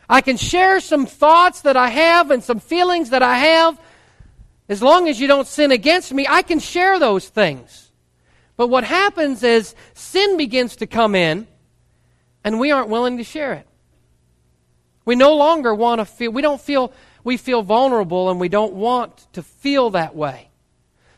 I 0.10 0.22
can 0.22 0.38
share 0.38 0.80
some 0.80 1.06
thoughts 1.06 1.62
that 1.62 1.76
I 1.76 1.90
have 1.90 2.32
and 2.32 2.42
some 2.42 2.60
feelings 2.60 3.10
that 3.10 3.22
I 3.22 3.38
have. 3.38 3.80
As 4.70 4.82
long 4.82 5.10
as 5.10 5.20
you 5.20 5.28
don't 5.28 5.48
sin 5.48 5.72
against 5.72 6.14
me, 6.14 6.26
I 6.28 6.42
can 6.42 6.60
share 6.60 6.98
those 6.98 7.28
things. 7.28 7.92
But 8.56 8.70
what 8.70 8.86
happens 8.86 9.44
is 9.44 9.76
sin 9.94 10.38
begins 10.38 10.78
to 10.78 10.88
come 10.88 11.14
in, 11.14 11.46
and 12.44 12.58
we 12.58 12.72
aren't 12.72 12.90
willing 12.90 13.18
to 13.18 13.24
share 13.24 13.54
it. 13.54 13.68
We 15.04 15.16
no 15.16 15.36
longer 15.36 15.74
want 15.76 16.00
to 16.00 16.06
feel, 16.06 16.32
we 16.32 16.42
don't 16.42 16.60
feel, 16.60 16.92
we 17.28 17.36
feel 17.36 17.62
vulnerable 17.62 18.30
and 18.30 18.40
we 18.40 18.48
don't 18.48 18.72
want 18.72 19.28
to 19.34 19.44
feel 19.44 19.90
that 19.90 20.16
way. 20.16 20.48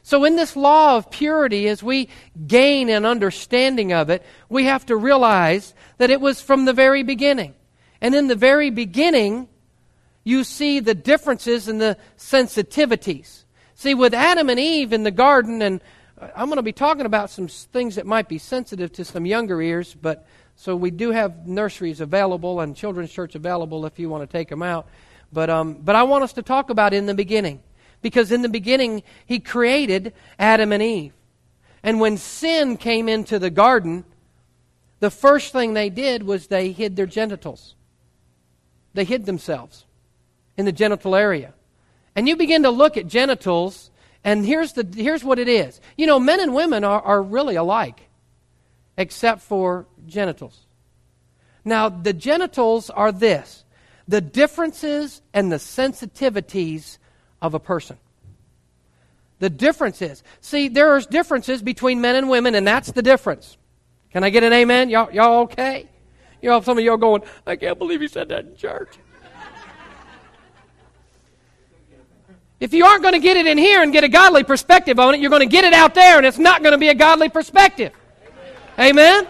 So, 0.01 0.25
in 0.25 0.37
this 0.37 0.55
law 0.55 0.97
of 0.97 1.11
purity, 1.11 1.67
as 1.67 1.83
we 1.83 2.09
gain 2.47 2.89
an 2.89 3.05
understanding 3.05 3.93
of 3.93 4.09
it, 4.09 4.25
we 4.49 4.63
have 4.63 4.87
to 4.87 4.95
realize 4.95 5.75
that 5.99 6.09
it 6.09 6.19
was 6.19 6.41
from 6.41 6.65
the 6.65 6.73
very 6.73 7.03
beginning. 7.03 7.53
And 8.01 8.15
in 8.15 8.25
the 8.25 8.35
very 8.35 8.71
beginning, 8.71 9.49
you 10.23 10.43
see 10.43 10.79
the 10.79 10.95
differences 10.95 11.67
and 11.67 11.79
the 11.79 11.95
sensitivities. 12.17 13.43
See, 13.75 13.93
with 13.93 14.15
Adam 14.15 14.49
and 14.49 14.59
Eve 14.59 14.93
in 14.93 15.03
the 15.03 15.11
garden, 15.11 15.61
and 15.61 15.79
uh, 16.19 16.29
I'm 16.35 16.47
going 16.47 16.55
to 16.55 16.63
be 16.63 16.73
talking 16.73 17.05
about 17.05 17.29
some 17.29 17.47
things 17.47 17.97
that 17.97 18.07
might 18.07 18.27
be 18.27 18.39
sensitive 18.39 18.91
to 18.93 19.05
some 19.05 19.27
younger 19.27 19.61
ears, 19.61 19.93
but 19.93 20.27
so 20.55 20.75
we 20.75 20.89
do 20.89 21.11
have 21.11 21.47
nurseries 21.47 22.01
available 22.01 22.61
and 22.61 22.75
children's 22.75 23.11
church 23.11 23.35
available 23.35 23.85
if 23.85 23.99
you 23.99 24.09
want 24.09 24.27
to 24.27 24.37
take 24.37 24.49
them 24.49 24.63
out. 24.63 24.87
But, 25.31 25.49
um, 25.49 25.73
but 25.75 25.95
I 25.95 26.03
want 26.03 26.23
us 26.23 26.33
to 26.33 26.41
talk 26.41 26.69
about 26.69 26.93
in 26.93 27.05
the 27.05 27.13
beginning. 27.13 27.61
Because 28.01 28.31
in 28.31 28.41
the 28.41 28.49
beginning, 28.49 29.03
He 29.25 29.39
created 29.39 30.13
Adam 30.37 30.71
and 30.71 30.81
Eve. 30.81 31.13
And 31.83 31.99
when 31.99 32.17
sin 32.17 32.77
came 32.77 33.07
into 33.07 33.39
the 33.39 33.49
garden, 33.49 34.05
the 34.99 35.11
first 35.11 35.51
thing 35.51 35.73
they 35.73 35.89
did 35.89 36.23
was 36.23 36.47
they 36.47 36.71
hid 36.71 36.95
their 36.95 37.05
genitals. 37.05 37.75
They 38.93 39.05
hid 39.05 39.25
themselves 39.25 39.85
in 40.57 40.65
the 40.65 40.71
genital 40.71 41.15
area. 41.15 41.53
And 42.15 42.27
you 42.27 42.35
begin 42.35 42.63
to 42.63 42.69
look 42.69 42.97
at 42.97 43.07
genitals, 43.07 43.91
and 44.23 44.45
here's, 44.45 44.73
the, 44.73 44.85
here's 44.93 45.23
what 45.23 45.39
it 45.39 45.47
is. 45.47 45.79
You 45.95 46.07
know, 46.07 46.19
men 46.19 46.39
and 46.41 46.53
women 46.53 46.83
are, 46.83 47.01
are 47.01 47.21
really 47.21 47.55
alike, 47.55 48.09
except 48.97 49.41
for 49.41 49.87
genitals. 50.05 50.65
Now, 51.63 51.87
the 51.87 52.13
genitals 52.13 52.89
are 52.89 53.11
this 53.11 53.63
the 54.09 54.21
differences 54.21 55.21
and 55.35 55.51
the 55.51 55.57
sensitivities 55.57 56.97
of 57.43 57.53
a 57.53 57.59
person. 57.59 57.95
The 59.37 59.51
differences. 59.51 60.23
See, 60.41 60.67
there 60.67 60.89
are 60.95 60.99
differences 61.01 61.61
between 61.61 62.01
men 62.01 62.15
and 62.15 62.27
women, 62.27 62.55
and 62.55 62.65
that's 62.65 62.91
the 62.91 63.03
difference. 63.03 63.55
Can 64.11 64.23
I 64.23 64.31
get 64.31 64.43
an 64.43 64.51
amen? 64.51 64.89
Y'all, 64.89 65.13
y'all 65.13 65.41
okay? 65.43 65.87
You 66.41 66.49
know, 66.49 66.59
some 66.61 66.79
of 66.79 66.83
y'all 66.83 66.97
going, 66.97 67.21
I 67.45 67.55
can't 67.55 67.77
believe 67.77 68.01
you 68.01 68.07
said 68.07 68.29
that 68.29 68.45
in 68.45 68.55
church. 68.55 68.97
If 72.59 72.73
you 72.73 72.85
aren't 72.85 73.03
going 73.03 73.13
to 73.13 73.19
get 73.19 73.37
it 73.37 73.45
in 73.45 73.59
here 73.59 73.83
and 73.83 73.93
get 73.93 74.03
a 74.03 74.09
godly 74.09 74.43
perspective 74.43 74.99
on 74.99 75.13
it, 75.13 75.21
you're 75.21 75.29
going 75.29 75.47
to 75.47 75.51
get 75.51 75.65
it 75.65 75.73
out 75.73 75.93
there 75.93 76.17
and 76.17 76.25
it's 76.25 76.39
not 76.39 76.63
going 76.63 76.73
to 76.73 76.79
be 76.79 76.89
a 76.89 76.95
godly 76.95 77.29
perspective. 77.29 77.93
Amen? 78.79 79.27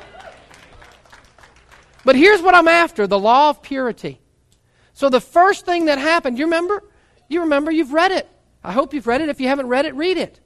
But 2.05 2.15
here's 2.15 2.41
what 2.41 2.55
I'm 2.55 2.69
after 2.69 3.07
the 3.07 3.19
law 3.19 3.49
of 3.49 3.61
purity. 3.61 4.19
So 4.99 5.07
the 5.07 5.21
first 5.21 5.65
thing 5.65 5.85
that 5.85 5.97
happened, 5.97 6.37
you 6.37 6.43
remember? 6.43 6.83
You 7.29 7.39
remember, 7.39 7.71
you've 7.71 7.93
read 7.93 8.11
it. 8.11 8.27
I 8.61 8.73
hope 8.73 8.93
you've 8.93 9.07
read 9.07 9.21
it. 9.21 9.29
If 9.29 9.39
you 9.39 9.47
haven't 9.47 9.67
read 9.67 9.85
it, 9.85 9.95
read 9.95 10.17
it. 10.17 10.41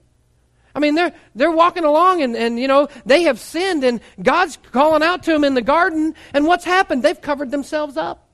I 0.76 0.80
mean, 0.80 0.94
they're, 0.94 1.12
they're 1.34 1.50
walking 1.50 1.86
along 1.86 2.22
and, 2.22 2.36
and, 2.36 2.60
you 2.60 2.68
know, 2.68 2.88
they 3.04 3.24
have 3.24 3.40
sinned 3.40 3.84
and 3.84 4.00
God's 4.22 4.60
calling 4.72 5.02
out 5.02 5.24
to 5.24 5.32
them 5.32 5.44
in 5.44 5.56
the 5.56 5.64
garden. 5.64 6.14
And 6.36 6.46
what's 6.46 6.66
happened? 6.66 7.02
They've 7.02 7.20
covered 7.20 7.50
themselves 7.50 7.98
up 7.98 8.30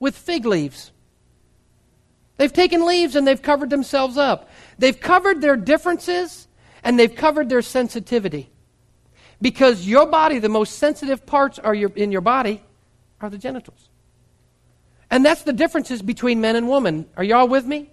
with 0.00 0.16
fig 0.16 0.46
leaves. 0.46 0.90
They've 2.38 2.50
taken 2.50 2.86
leaves 2.86 3.14
and 3.14 3.26
they've 3.26 3.42
covered 3.42 3.68
themselves 3.68 4.16
up. 4.16 4.48
They've 4.78 4.98
covered 4.98 5.42
their 5.42 5.56
differences 5.56 6.48
and 6.82 6.98
they've 6.98 7.14
covered 7.14 7.50
their 7.50 7.60
sensitivity. 7.60 8.48
Because 9.42 9.86
your 9.86 10.06
body, 10.06 10.38
the 10.38 10.48
most 10.48 10.78
sensitive 10.78 11.26
parts 11.26 11.58
are 11.58 11.74
your, 11.74 11.90
in 11.90 12.10
your 12.10 12.22
body 12.22 12.62
are 13.20 13.28
the 13.28 13.36
genitals. 13.36 13.90
And 15.10 15.24
that's 15.24 15.42
the 15.42 15.52
differences 15.52 16.02
between 16.02 16.40
men 16.40 16.56
and 16.56 16.68
women. 16.68 17.06
Are 17.16 17.24
y'all 17.24 17.48
with 17.48 17.64
me? 17.64 17.90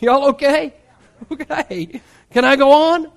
Y'all 0.00 0.28
okay? 0.30 0.74
Okay. 1.30 2.00
Can 2.30 2.44
I 2.44 2.56
go 2.56 2.72
on? 2.72 3.10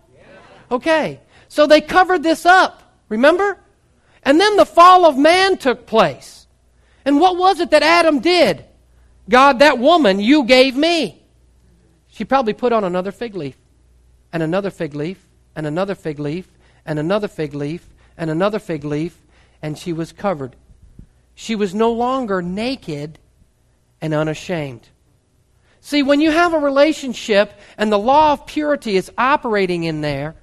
Okay. 0.72 1.20
So 1.48 1.68
they 1.68 1.82
covered 1.82 2.24
this 2.24 2.46
up. 2.46 2.82
Remember? 3.10 3.58
And 4.24 4.40
then 4.40 4.58
the 4.58 4.66
fall 4.66 5.06
of 5.06 5.18
man 5.18 5.58
took 5.58 5.86
place. 5.86 6.48
And 7.06 7.20
what 7.20 7.38
was 7.38 7.60
it 7.60 7.72
that 7.72 7.84
Adam 7.84 8.20
did? 8.20 8.66
God, 9.30 9.60
that 9.60 9.78
woman 9.78 10.20
you 10.20 10.44
gave 10.44 10.76
me. 10.76 11.24
She 12.08 12.26
probably 12.26 12.54
put 12.54 12.72
on 12.72 12.84
another 12.84 13.12
fig 13.12 13.36
leaf, 13.36 13.58
and 14.32 14.42
another 14.42 14.70
fig 14.70 14.96
leaf, 14.96 15.28
and 15.56 15.68
another 15.68 15.96
fig 15.96 16.20
leaf, 16.20 16.50
and 16.86 16.98
another 16.98 17.28
fig 17.28 17.54
leaf, 17.54 17.90
and 18.18 18.30
another 18.30 18.60
fig 18.60 18.84
leaf, 18.84 19.22
and 19.62 19.78
she 19.78 19.94
was 19.94 20.12
covered. 20.12 20.56
She 21.36 21.56
was 21.56 21.76
no 21.76 21.92
longer 21.92 22.42
naked 22.42 23.20
and 24.02 24.14
unashamed. 24.14 24.88
See, 25.82 26.02
when 26.02 26.20
you 26.20 26.32
have 26.32 26.54
a 26.54 26.60
relationship 26.60 27.54
and 27.78 27.92
the 27.92 28.00
law 28.00 28.34
of 28.34 28.48
purity 28.48 28.96
is 28.96 29.12
operating 29.18 29.84
in 29.84 30.02
there, 30.02 30.36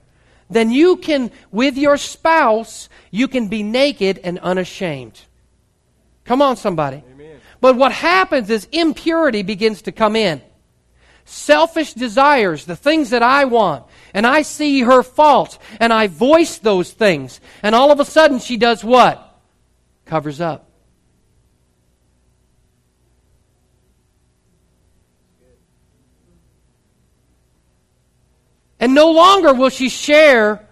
then 0.49 0.71
you 0.71 0.97
can, 0.97 1.31
with 1.51 1.77
your 1.77 1.97
spouse, 1.97 2.89
you 3.11 3.27
can 3.27 3.49
be 3.49 3.63
naked 3.63 4.21
and 4.23 4.39
unashamed. 4.39 5.21
Come 6.25 6.43
on, 6.43 6.57
somebody. 6.57 7.03
But 7.61 7.77
what 7.77 7.93
happens 7.93 8.51
is 8.51 8.69
impurity 8.71 9.43
begins 9.43 9.83
to 9.83 9.93
come 9.93 10.17
in. 10.17 10.43
Selfish 11.25 11.95
desires, 11.95 12.65
the 12.65 12.77
things 12.77 13.11
that 13.11 13.23
I 13.23 13.45
want, 13.45 13.85
and 14.13 14.27
I 14.27 14.43
see 14.43 14.83
her 14.83 15.03
fault, 15.03 15.59
and 15.79 15.93
I 15.93 16.09
voice 16.09 16.59
those 16.59 16.91
things, 16.91 17.41
and 17.63 17.75
all 17.75 17.93
of 17.93 18.01
a 18.01 18.05
sudden 18.05 18.41
she 18.41 18.57
does 18.57 18.83
what? 18.83 19.41
Covers 20.05 20.41
up. 20.41 20.69
And 28.83 28.95
no 28.95 29.13
longer 29.13 29.55
will 29.55 29.69
she 29.69 29.89
share 29.89 30.67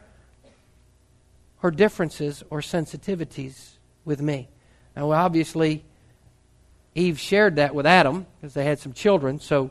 her 1.61 1.71
differences 1.71 2.43
or 2.51 2.59
sensitivities 2.59 3.75
with 4.05 4.21
me. 4.21 4.49
Now, 4.97 5.13
obviously, 5.13 5.85
Eve 6.97 7.21
shared 7.21 7.55
that 7.55 7.73
with 7.73 7.87
Adam 7.87 8.27
because 8.41 8.53
they 8.53 8.65
had 8.65 8.81
some 8.81 8.93
children. 8.93 9.39
So, 9.39 9.71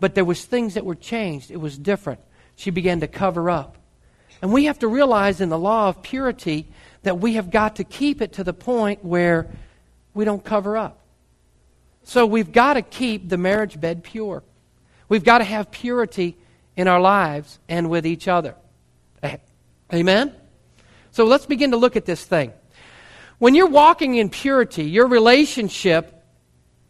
but 0.00 0.14
there 0.14 0.24
was 0.24 0.44
things 0.44 0.74
that 0.74 0.84
were 0.84 0.94
changed. 0.94 1.50
It 1.50 1.56
was 1.56 1.78
different. 1.78 2.20
She 2.56 2.70
began 2.70 3.00
to 3.00 3.08
cover 3.08 3.48
up. 3.48 3.78
And 4.42 4.52
we 4.52 4.66
have 4.66 4.78
to 4.80 4.88
realize 4.88 5.40
in 5.40 5.48
the 5.48 5.58
law 5.58 5.88
of 5.88 6.02
purity 6.02 6.66
that 7.04 7.20
we 7.20 7.36
have 7.36 7.50
got 7.50 7.76
to 7.76 7.84
keep 7.84 8.20
it 8.20 8.34
to 8.34 8.44
the 8.44 8.52
point 8.52 9.02
where 9.02 9.48
we 10.12 10.26
don't 10.26 10.44
cover 10.44 10.76
up. 10.76 10.98
So 12.04 12.26
we've 12.26 12.52
got 12.52 12.74
to 12.74 12.82
keep 12.82 13.30
the 13.30 13.38
marriage 13.38 13.80
bed 13.80 14.04
pure. 14.04 14.42
We've 15.08 15.24
got 15.24 15.38
to 15.38 15.44
have 15.44 15.70
purity 15.70 16.36
in 16.80 16.88
our 16.88 17.00
lives 17.00 17.58
and 17.68 17.90
with 17.90 18.06
each 18.06 18.26
other. 18.26 18.54
Amen? 19.92 20.34
So 21.10 21.24
let's 21.24 21.44
begin 21.44 21.72
to 21.72 21.76
look 21.76 21.94
at 21.94 22.06
this 22.06 22.24
thing. 22.24 22.54
When 23.38 23.54
you're 23.54 23.68
walking 23.68 24.14
in 24.14 24.30
purity, 24.30 24.84
your 24.84 25.06
relationship, 25.06 26.24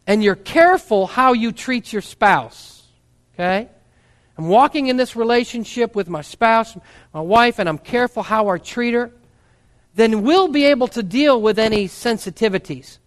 and 0.07 0.23
you're 0.23 0.35
careful 0.35 1.07
how 1.07 1.33
you 1.33 1.51
treat 1.51 1.91
your 1.91 2.01
spouse, 2.01 2.87
okay? 3.33 3.67
I'm 4.37 4.47
walking 4.47 4.87
in 4.87 4.95
this 4.95 5.17
relationship 5.17 5.93
with 5.93 6.07
my 6.07 6.21
spouse, 6.21 6.77
my 7.13 7.19
wife, 7.19 7.59
and 7.59 7.67
I'm 7.67 7.77
careful 7.77 8.23
how 8.23 8.47
I 8.47 8.59
treat 8.59 8.93
her, 8.93 9.11
then 9.95 10.21
we'll 10.21 10.47
be 10.47 10.65
able 10.67 10.87
to 10.87 11.03
deal 11.03 11.41
with 11.41 11.59
any 11.59 11.89
sensitivities. 11.89 12.97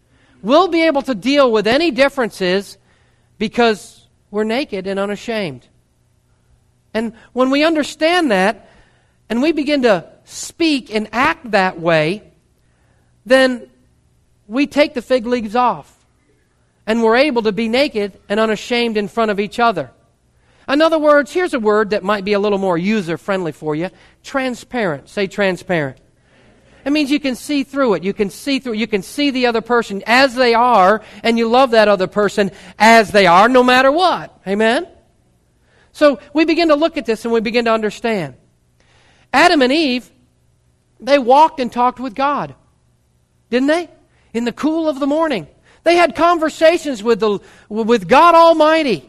We'll 0.42 0.68
be 0.68 0.82
able 0.82 1.00
to 1.02 1.14
deal 1.14 1.50
with 1.50 1.66
any 1.66 1.90
differences 1.90 2.76
because 3.38 4.06
we're 4.30 4.44
naked 4.44 4.86
and 4.86 5.00
unashamed. 5.00 5.66
And 6.94 7.12
when 7.32 7.50
we 7.50 7.64
understand 7.64 8.30
that, 8.30 8.70
and 9.28 9.42
we 9.42 9.52
begin 9.52 9.82
to 9.82 10.08
speak 10.24 10.94
and 10.94 11.08
act 11.12 11.50
that 11.50 11.80
way, 11.80 12.22
then 13.26 13.68
we 14.46 14.66
take 14.66 14.94
the 14.94 15.02
fig 15.02 15.26
leaves 15.26 15.56
off 15.56 15.90
and 16.86 17.02
we're 17.02 17.16
able 17.16 17.42
to 17.42 17.52
be 17.52 17.68
naked 17.68 18.20
and 18.28 18.38
unashamed 18.38 18.96
in 18.96 19.08
front 19.08 19.30
of 19.30 19.40
each 19.40 19.58
other. 19.58 19.90
In 20.68 20.80
other 20.80 20.98
words, 20.98 21.32
here's 21.32 21.54
a 21.54 21.60
word 21.60 21.90
that 21.90 22.02
might 22.02 22.24
be 22.24 22.32
a 22.32 22.38
little 22.38 22.58
more 22.58 22.78
user 22.78 23.18
friendly 23.18 23.52
for 23.52 23.74
you 23.74 23.90
transparent. 24.22 25.08
Say 25.08 25.26
transparent. 25.26 25.98
It 26.84 26.92
means 26.92 27.10
you 27.10 27.20
can 27.20 27.34
see 27.34 27.64
through 27.64 27.94
it. 27.94 28.04
You 28.04 28.12
can 28.12 28.28
see 28.28 28.58
through 28.58 28.74
You 28.74 28.86
can 28.86 29.02
see 29.02 29.30
the 29.30 29.46
other 29.46 29.62
person 29.62 30.02
as 30.06 30.34
they 30.34 30.52
are, 30.52 31.02
and 31.22 31.38
you 31.38 31.48
love 31.48 31.70
that 31.70 31.88
other 31.88 32.06
person 32.06 32.50
as 32.78 33.10
they 33.10 33.26
are, 33.26 33.48
no 33.48 33.62
matter 33.62 33.90
what. 33.90 34.38
Amen? 34.46 34.86
So 35.94 36.20
we 36.34 36.44
begin 36.44 36.68
to 36.68 36.74
look 36.74 36.98
at 36.98 37.06
this 37.06 37.24
and 37.24 37.32
we 37.32 37.40
begin 37.40 37.64
to 37.64 37.72
understand. 37.72 38.34
Adam 39.32 39.62
and 39.62 39.72
Eve, 39.72 40.10
they 41.00 41.18
walked 41.18 41.58
and 41.58 41.72
talked 41.72 41.98
with 41.98 42.14
God 42.14 42.54
didn't 43.54 43.68
they? 43.68 43.88
In 44.32 44.44
the 44.44 44.52
cool 44.52 44.88
of 44.88 44.98
the 44.98 45.06
morning. 45.06 45.46
They 45.84 45.94
had 45.94 46.16
conversations 46.16 47.04
with, 47.04 47.20
the, 47.20 47.38
with 47.68 48.08
God 48.08 48.34
Almighty. 48.34 49.08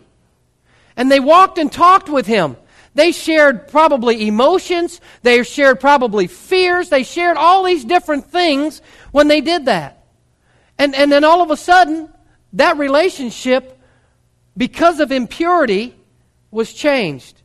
And 0.96 1.12
they 1.12 1.20
walked 1.20 1.58
and 1.58 1.72
talked 1.72 2.10
with 2.10 2.28
Him. 2.28 2.58
They 2.94 3.12
shared 3.12 3.68
probably 3.68 4.28
emotions. 4.28 5.02
They 5.24 5.42
shared 5.42 5.80
probably 5.80 6.28
fears. 6.28 6.90
They 6.90 7.02
shared 7.02 7.38
all 7.38 7.64
these 7.64 7.84
different 7.84 8.28
things 8.28 8.84
when 9.12 9.28
they 9.30 9.42
did 9.42 9.66
that. 9.66 10.06
And, 10.78 10.94
and 10.94 11.12
then 11.12 11.24
all 11.24 11.42
of 11.42 11.50
a 11.50 11.58
sudden, 11.58 12.10
that 12.54 12.78
relationship, 12.78 13.80
because 14.56 15.00
of 15.00 15.12
impurity, 15.12 15.96
was 16.56 16.74
changed. 16.74 17.42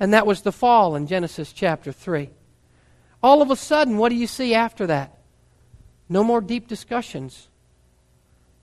And 0.00 0.12
that 0.12 0.26
was 0.26 0.42
the 0.42 0.50
fall 0.50 0.96
in 0.96 1.06
Genesis 1.06 1.52
chapter 1.52 1.92
3. 1.92 2.30
All 3.22 3.42
of 3.42 3.50
a 3.50 3.56
sudden, 3.56 3.98
what 3.98 4.08
do 4.08 4.16
you 4.16 4.26
see 4.26 4.54
after 4.54 4.86
that? 4.88 5.18
No 6.08 6.24
more 6.24 6.40
deep 6.40 6.66
discussions. 6.66 7.48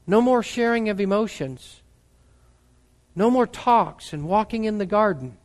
No 0.05 0.21
more 0.21 0.43
sharing 0.43 0.89
of 0.89 0.99
emotions. 0.99 1.81
No 3.15 3.29
more 3.29 3.47
talks 3.47 4.11
and 4.11 4.27
walking 4.27 4.63
in 4.63 4.79
the 4.79 4.85
garden. 4.85 5.37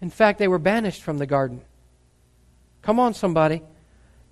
In 0.00 0.10
fact, 0.10 0.38
they 0.38 0.48
were 0.48 0.58
banished 0.58 1.02
from 1.02 1.18
the 1.18 1.26
garden. 1.26 1.60
Come 2.82 2.98
on, 2.98 3.14
somebody. 3.14 3.62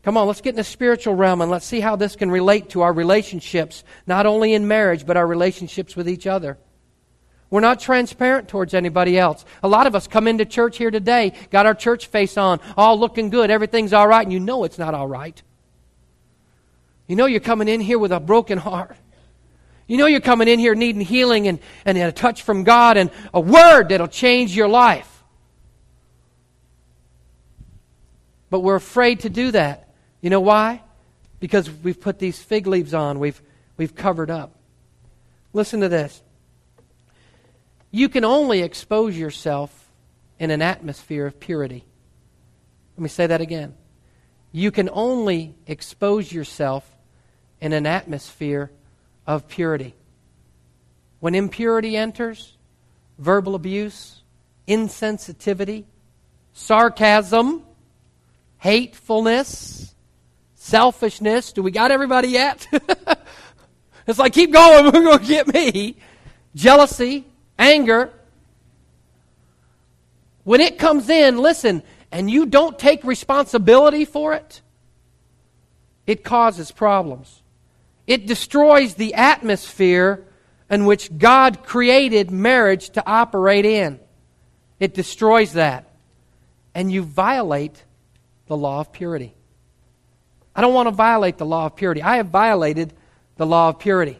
Come 0.03 0.17
on, 0.17 0.27
let's 0.27 0.41
get 0.41 0.51
in 0.51 0.57
the 0.57 0.65
spiritual 0.65 1.15
realm 1.15 1.41
and 1.41 1.51
let's 1.51 1.67
see 1.67 1.81
how 1.81 1.97
this 1.97 2.17
can 2.17 2.31
relate 2.31 2.71
to 2.71 2.81
our 2.81 2.93
relationships, 2.93 3.85
not 4.07 4.27
only 4.27 4.55
in 4.55 4.67
marriage, 4.67 5.05
but 5.05 5.17
our 5.17 5.27
relationships 5.27 5.95
with 5.95 6.09
each 6.09 6.27
other. 6.27 6.59
We're 7.51 7.61
not 7.61 7.81
transparent 7.81 8.49
towards 8.49 8.75
anybody 8.75 9.19
else. 9.19 9.45
A 9.63 9.69
lot 9.69 9.87
of 9.87 9.95
us 9.95 10.07
come 10.07 10.29
into 10.29 10.45
church 10.45 10.77
here 10.77 10.91
today, 10.91 11.33
got 11.51 11.65
our 11.65 11.75
church 11.75 12.07
face 12.09 12.37
on, 12.37 12.61
all 12.77 12.99
looking 12.99 13.31
good, 13.31 13.51
everything's 13.51 13.93
all 13.93 14.07
right, 14.07 14.23
and 14.23 14.33
you 14.33 14.41
know 14.41 14.65
it's 14.65 14.79
not 14.79 14.95
all 14.95 15.09
right. 15.09 15.43
You 17.07 17.17
know 17.17 17.25
you're 17.25 17.41
coming 17.41 17.69
in 17.69 17.81
here 17.81 17.99
with 17.99 18.13
a 18.13 18.21
broken 18.21 18.59
heart. 18.59 18.97
You 19.87 19.97
know 19.97 20.05
you're 20.05 20.21
coming 20.21 20.49
in 20.49 20.59
here 20.59 20.75
needing 20.75 21.01
healing 21.01 21.49
and, 21.49 21.59
and 21.87 21.97
a 21.97 22.13
touch 22.13 22.43
from 22.43 22.65
God 22.65 22.99
and 22.99 23.11
a 23.33 23.41
word 23.41 23.89
that'll 23.89 24.09
change 24.09 24.55
your 24.55 24.69
life. 24.69 25.25
But 28.51 28.61
we're 28.61 28.77
afraid 28.77 29.21
to 29.21 29.31
do 29.31 29.51
that. 29.53 29.89
You 30.21 30.29
know 30.29 30.41
why? 30.41 30.83
Because 31.41 31.71
we've 31.71 31.99
put 31.99 32.19
these 32.19 32.39
fig 32.39 32.67
leaves 32.67 32.93
on, 32.93 33.19
we've, 33.19 33.41
we've 33.79 33.95
covered 33.95 34.31
up. 34.31 34.55
Listen 35.55 35.81
to 35.81 35.89
this. 35.89 36.23
You 37.91 38.09
can 38.09 38.25
only 38.25 38.63
expose 38.63 39.17
yourself 39.17 39.91
in 40.39 40.51
an 40.51 40.63
atmosphere 40.63 41.27
of 41.27 41.41
purity. 41.41 41.85
Let 42.97 43.03
me 43.03 43.09
say 43.09 43.27
that 43.27 43.41
again. 43.41 43.75
You 44.53 44.71
can 44.71 44.89
only 44.93 45.55
expose 45.67 46.33
yourself 46.33 46.89
in 47.61 47.73
an 47.73 47.87
atmosphere 47.87 48.71
of 49.27 49.49
purity. 49.49 49.95
When 51.21 51.35
impurity 51.35 51.97
enters, 51.97 52.57
verbal 53.19 53.55
abuse, 53.55 54.23
insensitivity, 54.67 55.85
sarcasm, 56.53 57.63
hatefulness, 58.59 59.95
selfishness. 60.55 61.53
Do 61.53 61.63
we 61.63 61.71
got 61.71 61.91
everybody 61.91 62.29
yet? 62.29 62.67
it's 64.07 64.19
like, 64.19 64.33
keep 64.33 64.53
going, 64.53 64.85
we're 64.93 65.03
going 65.03 65.19
to 65.19 65.27
get 65.27 65.53
me. 65.53 65.97
Jealousy, 66.55 67.25
anger. 67.59 68.13
When 70.45 70.61
it 70.61 70.79
comes 70.79 71.09
in, 71.09 71.39
listen, 71.39 71.83
and 72.11 72.31
you 72.31 72.47
don't 72.47 72.79
take 72.79 73.05
responsibility 73.05 74.05
for 74.05 74.35
it, 74.35 74.63
it 76.07 76.25
causes 76.25 76.71
problems. 76.71 77.43
It 78.07 78.27
destroys 78.27 78.95
the 78.95 79.15
atmosphere 79.15 80.25
in 80.71 80.87
which 80.87 81.17
God 81.19 81.63
created 81.63 82.31
marriage 82.31 82.91
to 82.91 83.07
operate 83.07 83.67
in. 83.67 84.01
It 84.81 84.95
destroys 84.95 85.53
that. 85.53 85.91
And 86.75 86.91
you 86.91 87.03
violate 87.03 87.85
the 88.47 88.57
law 88.57 88.81
of 88.81 88.93
purity. 88.93 89.35
I 90.55 90.61
don't 90.61 90.75
want 90.75 90.89
to 90.89 90.95
violate 90.95 91.39
the 91.39 91.47
law 91.47 91.67
of 91.67 91.77
purity. 91.77 92.03
I 92.03 92.17
have 92.17 92.29
violated 92.29 92.95
the 93.37 93.47
law 93.47 93.69
of 93.69 93.79
purity. 93.79 94.19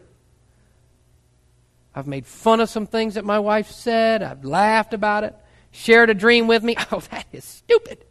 I've 1.99 2.07
made 2.07 2.25
fun 2.25 2.61
of 2.61 2.69
some 2.69 2.87
things 2.87 3.15
that 3.15 3.25
my 3.25 3.39
wife 3.39 3.69
said. 3.69 4.23
I've 4.23 4.45
laughed 4.45 4.93
about 4.93 5.25
it. 5.25 5.35
Shared 5.71 6.09
a 6.09 6.13
dream 6.13 6.47
with 6.47 6.63
me. 6.63 6.77
Oh, 6.91 7.01
that 7.11 7.25
is 7.33 7.43
stupid. 7.43 8.05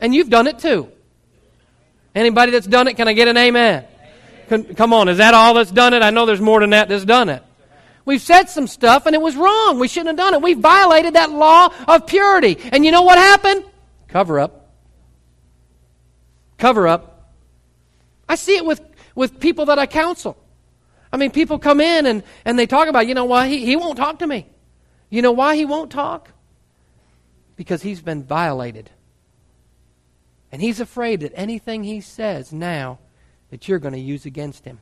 And 0.00 0.14
you've 0.14 0.28
done 0.28 0.46
it 0.46 0.58
too. 0.58 0.92
Anybody 2.14 2.52
that's 2.52 2.66
done 2.66 2.88
it, 2.88 2.96
can 2.96 3.08
I 3.08 3.14
get 3.14 3.28
an 3.28 3.36
amen? 3.36 3.86
amen? 4.50 4.74
Come 4.74 4.92
on, 4.92 5.08
is 5.08 5.18
that 5.18 5.32
all 5.32 5.54
that's 5.54 5.70
done 5.70 5.94
it? 5.94 6.02
I 6.02 6.10
know 6.10 6.26
there's 6.26 6.40
more 6.40 6.60
than 6.60 6.70
that 6.70 6.88
that's 6.88 7.04
done 7.04 7.28
it. 7.28 7.42
We've 8.04 8.20
said 8.20 8.44
some 8.50 8.66
stuff 8.66 9.06
and 9.06 9.14
it 9.14 9.22
was 9.22 9.36
wrong. 9.36 9.78
We 9.78 9.88
shouldn't 9.88 10.08
have 10.08 10.16
done 10.16 10.34
it. 10.34 10.42
We 10.42 10.54
violated 10.54 11.14
that 11.14 11.30
law 11.30 11.72
of 11.86 12.06
purity. 12.06 12.58
And 12.72 12.84
you 12.84 12.90
know 12.90 13.02
what 13.02 13.18
happened? 13.18 13.64
Cover 14.08 14.40
up. 14.40 14.72
Cover 16.58 16.86
up. 16.86 17.32
I 18.28 18.34
see 18.34 18.56
it 18.56 18.64
with, 18.64 18.80
with 19.14 19.40
people 19.40 19.66
that 19.66 19.78
I 19.78 19.86
counsel. 19.86 20.36
I 21.12 21.16
mean, 21.16 21.30
people 21.30 21.58
come 21.58 21.80
in 21.80 22.06
and, 22.06 22.22
and 22.44 22.58
they 22.58 22.66
talk 22.66 22.88
about, 22.88 23.06
you 23.06 23.14
know 23.14 23.24
why? 23.24 23.48
He, 23.48 23.64
he 23.66 23.76
won't 23.76 23.96
talk 23.96 24.20
to 24.20 24.26
me. 24.26 24.46
You 25.08 25.22
know 25.22 25.32
why 25.32 25.56
he 25.56 25.64
won't 25.64 25.90
talk? 25.90 26.30
Because 27.56 27.82
he's 27.82 28.00
been 28.00 28.22
violated. 28.22 28.90
And 30.52 30.62
he's 30.62 30.80
afraid 30.80 31.20
that 31.20 31.32
anything 31.34 31.84
he 31.84 32.00
says 32.00 32.52
now 32.52 32.98
that 33.50 33.68
you're 33.68 33.78
going 33.78 33.94
to 33.94 34.00
use 34.00 34.24
against 34.24 34.64
him. 34.64 34.80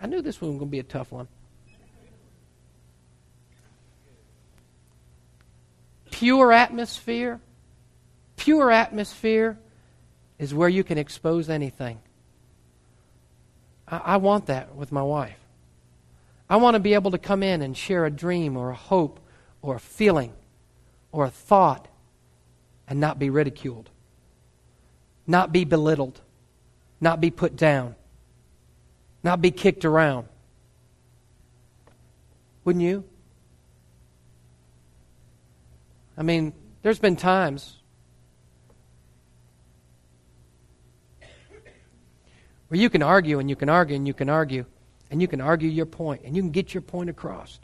I 0.00 0.06
knew 0.06 0.20
this 0.20 0.40
one 0.40 0.50
was 0.50 0.58
going 0.58 0.68
to 0.68 0.72
be 0.72 0.80
a 0.80 0.82
tough 0.82 1.12
one. 1.12 1.28
Pure 6.10 6.52
atmosphere, 6.52 7.40
pure 8.36 8.70
atmosphere 8.70 9.58
is 10.38 10.54
where 10.54 10.68
you 10.68 10.84
can 10.84 10.98
expose 10.98 11.48
anything. 11.48 12.00
I, 13.88 13.98
I 13.98 14.16
want 14.16 14.46
that 14.46 14.74
with 14.74 14.92
my 14.92 15.02
wife. 15.02 15.38
I 16.48 16.56
want 16.56 16.74
to 16.74 16.80
be 16.80 16.94
able 16.94 17.12
to 17.12 17.18
come 17.18 17.42
in 17.42 17.62
and 17.62 17.76
share 17.76 18.04
a 18.04 18.10
dream 18.10 18.56
or 18.56 18.70
a 18.70 18.74
hope 18.74 19.20
or 19.62 19.76
a 19.76 19.80
feeling 19.80 20.32
or 21.12 21.24
a 21.24 21.30
thought 21.30 21.88
and 22.86 23.00
not 23.00 23.18
be 23.18 23.30
ridiculed, 23.30 23.88
not 25.26 25.52
be 25.52 25.64
belittled, 25.64 26.20
not 27.00 27.20
be 27.20 27.30
put 27.30 27.56
down 27.56 27.94
not 29.24 29.40
be 29.40 29.50
kicked 29.50 29.86
around. 29.86 30.28
Wouldn't 32.64 32.84
you? 32.84 33.02
I 36.16 36.22
mean, 36.22 36.52
there's 36.82 36.98
been 36.98 37.16
times 37.16 37.78
where 42.68 42.80
you 42.80 42.90
can 42.90 43.02
argue 43.02 43.38
and 43.38 43.48
you 43.48 43.56
can 43.56 43.68
argue 43.68 43.96
and 43.96 44.06
you 44.06 44.14
can 44.14 44.28
argue 44.28 44.64
and 45.10 45.20
you 45.20 45.28
can 45.28 45.40
argue 45.40 45.68
your 45.68 45.86
point 45.86 46.22
and 46.24 46.34
you 46.34 46.42
can 46.42 46.50
get 46.50 46.74
your 46.74 46.80
point 46.80 47.10
across 47.10 47.60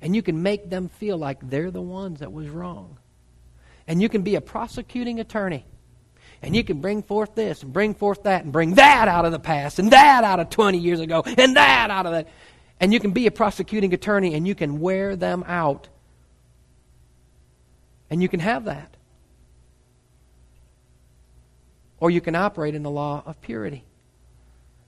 and 0.00 0.16
you 0.16 0.22
can 0.22 0.42
make 0.42 0.68
them 0.68 0.88
feel 0.88 1.16
like 1.16 1.38
they're 1.48 1.70
the 1.70 1.80
ones 1.80 2.20
that 2.20 2.32
was 2.32 2.48
wrong. 2.48 2.98
And 3.86 4.02
you 4.02 4.08
can 4.08 4.22
be 4.22 4.34
a 4.34 4.40
prosecuting 4.40 5.20
attorney 5.20 5.64
and 6.42 6.56
you 6.56 6.64
can 6.64 6.80
bring 6.80 7.02
forth 7.02 7.34
this 7.34 7.62
and 7.62 7.72
bring 7.72 7.94
forth 7.94 8.24
that 8.24 8.42
and 8.42 8.52
bring 8.52 8.74
that 8.74 9.06
out 9.06 9.24
of 9.24 9.32
the 9.32 9.38
past 9.38 9.78
and 9.78 9.92
that 9.92 10.24
out 10.24 10.40
of 10.40 10.50
20 10.50 10.78
years 10.78 10.98
ago 11.00 11.22
and 11.24 11.56
that 11.56 11.90
out 11.90 12.04
of 12.04 12.12
that. 12.12 12.28
And 12.80 12.92
you 12.92 12.98
can 12.98 13.12
be 13.12 13.28
a 13.28 13.30
prosecuting 13.30 13.94
attorney 13.94 14.34
and 14.34 14.46
you 14.46 14.56
can 14.56 14.80
wear 14.80 15.14
them 15.14 15.44
out. 15.46 15.88
And 18.10 18.20
you 18.20 18.28
can 18.28 18.40
have 18.40 18.64
that. 18.64 18.96
Or 22.00 22.10
you 22.10 22.20
can 22.20 22.34
operate 22.34 22.74
in 22.74 22.82
the 22.82 22.90
law 22.90 23.22
of 23.24 23.40
purity. 23.40 23.84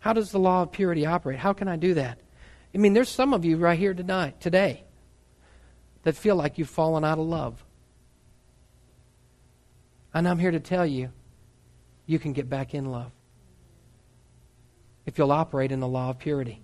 How 0.05 0.13
does 0.13 0.33
the 0.33 0.39
law 0.39 0.61
of 0.61 0.71
purity 0.71 1.07
operate? 1.07 1.39
How 1.39 1.55
can 1.55 1.67
I 1.67 1.77
do 1.77 1.95
that? 1.95 2.19
I 2.75 2.77
mean, 2.77 2.93
there's 2.93 3.09
some 3.09 3.33
of 3.33 3.47
you 3.47 3.57
right 3.57 3.79
here 3.79 3.95
tonight, 3.95 4.39
today, 4.39 4.85
that 6.03 6.15
feel 6.15 6.37
like 6.37 6.59
you've 6.59 6.69
fallen 6.69 7.07
out 7.07 7.19
of 7.19 7.25
love. 7.25 7.65
And 10.13 10.29
I'm 10.29 10.39
here 10.39 10.51
to 10.51 10.61
tell 10.61 10.85
you 10.85 11.09
you 12.05 12.19
can 12.19 12.35
get 12.35 12.51
back 12.51 12.75
in 12.75 12.85
love. 12.85 13.13
If 15.07 15.17
you'll 15.17 15.33
operate 15.33 15.73
in 15.73 15.81
the 15.81 15.89
law 15.89 16.11
of 16.11 16.19
purity. 16.19 16.61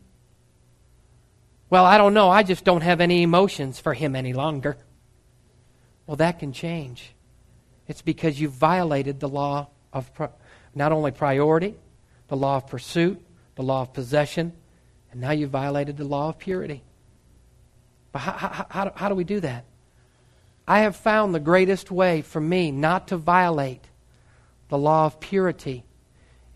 Well, 1.70 1.86
I 1.86 1.96
don't 1.96 2.12
know. 2.12 2.28
I 2.28 2.42
just 2.42 2.62
don't 2.62 2.82
have 2.82 3.00
any 3.00 3.22
emotions 3.22 3.80
for 3.80 3.94
him 3.94 4.14
any 4.14 4.34
longer. 4.34 4.76
Well, 6.06 6.18
that 6.18 6.40
can 6.40 6.52
change. 6.52 7.14
It's 7.88 8.02
because 8.02 8.38
you've 8.38 8.52
violated 8.52 9.18
the 9.18 9.30
law 9.30 9.70
of 9.94 10.10
not 10.74 10.92
only 10.92 11.10
priority, 11.10 11.74
the 12.28 12.36
law 12.36 12.56
of 12.56 12.66
pursuit, 12.66 13.24
the 13.60 13.66
law 13.66 13.82
of 13.82 13.92
possession, 13.92 14.54
and 15.12 15.20
now 15.20 15.32
you've 15.32 15.50
violated 15.50 15.98
the 15.98 16.04
law 16.04 16.30
of 16.30 16.38
purity. 16.38 16.82
But 18.10 18.20
how, 18.20 18.32
how, 18.32 18.66
how, 18.70 18.92
how 18.96 19.08
do 19.10 19.14
we 19.14 19.22
do 19.22 19.38
that? 19.40 19.66
I 20.66 20.80
have 20.80 20.96
found 20.96 21.34
the 21.34 21.40
greatest 21.40 21.90
way 21.90 22.22
for 22.22 22.40
me 22.40 22.70
not 22.70 23.08
to 23.08 23.18
violate 23.18 23.84
the 24.70 24.78
law 24.78 25.04
of 25.04 25.20
purity 25.20 25.84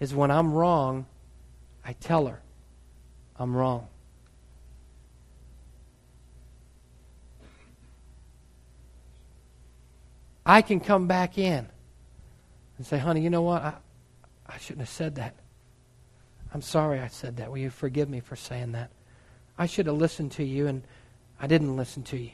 is 0.00 0.14
when 0.14 0.30
I'm 0.30 0.54
wrong, 0.54 1.04
I 1.84 1.92
tell 1.92 2.26
her 2.26 2.40
I'm 3.36 3.54
wrong. 3.54 3.88
I 10.46 10.62
can 10.62 10.80
come 10.80 11.06
back 11.06 11.36
in 11.36 11.68
and 12.78 12.86
say, 12.86 12.96
honey, 12.96 13.20
you 13.20 13.28
know 13.28 13.42
what? 13.42 13.60
I, 13.60 13.74
I 14.46 14.56
shouldn't 14.56 14.80
have 14.80 14.88
said 14.88 15.16
that. 15.16 15.34
I'm 16.54 16.62
sorry 16.62 17.00
I 17.00 17.08
said 17.08 17.38
that. 17.38 17.50
Will 17.50 17.58
you 17.58 17.68
forgive 17.68 18.08
me 18.08 18.20
for 18.20 18.36
saying 18.36 18.72
that? 18.72 18.90
I 19.58 19.66
should 19.66 19.86
have 19.86 19.96
listened 19.96 20.32
to 20.32 20.44
you, 20.44 20.68
and 20.68 20.82
I 21.40 21.48
didn't 21.48 21.76
listen 21.76 22.04
to 22.04 22.16
you. 22.16 22.30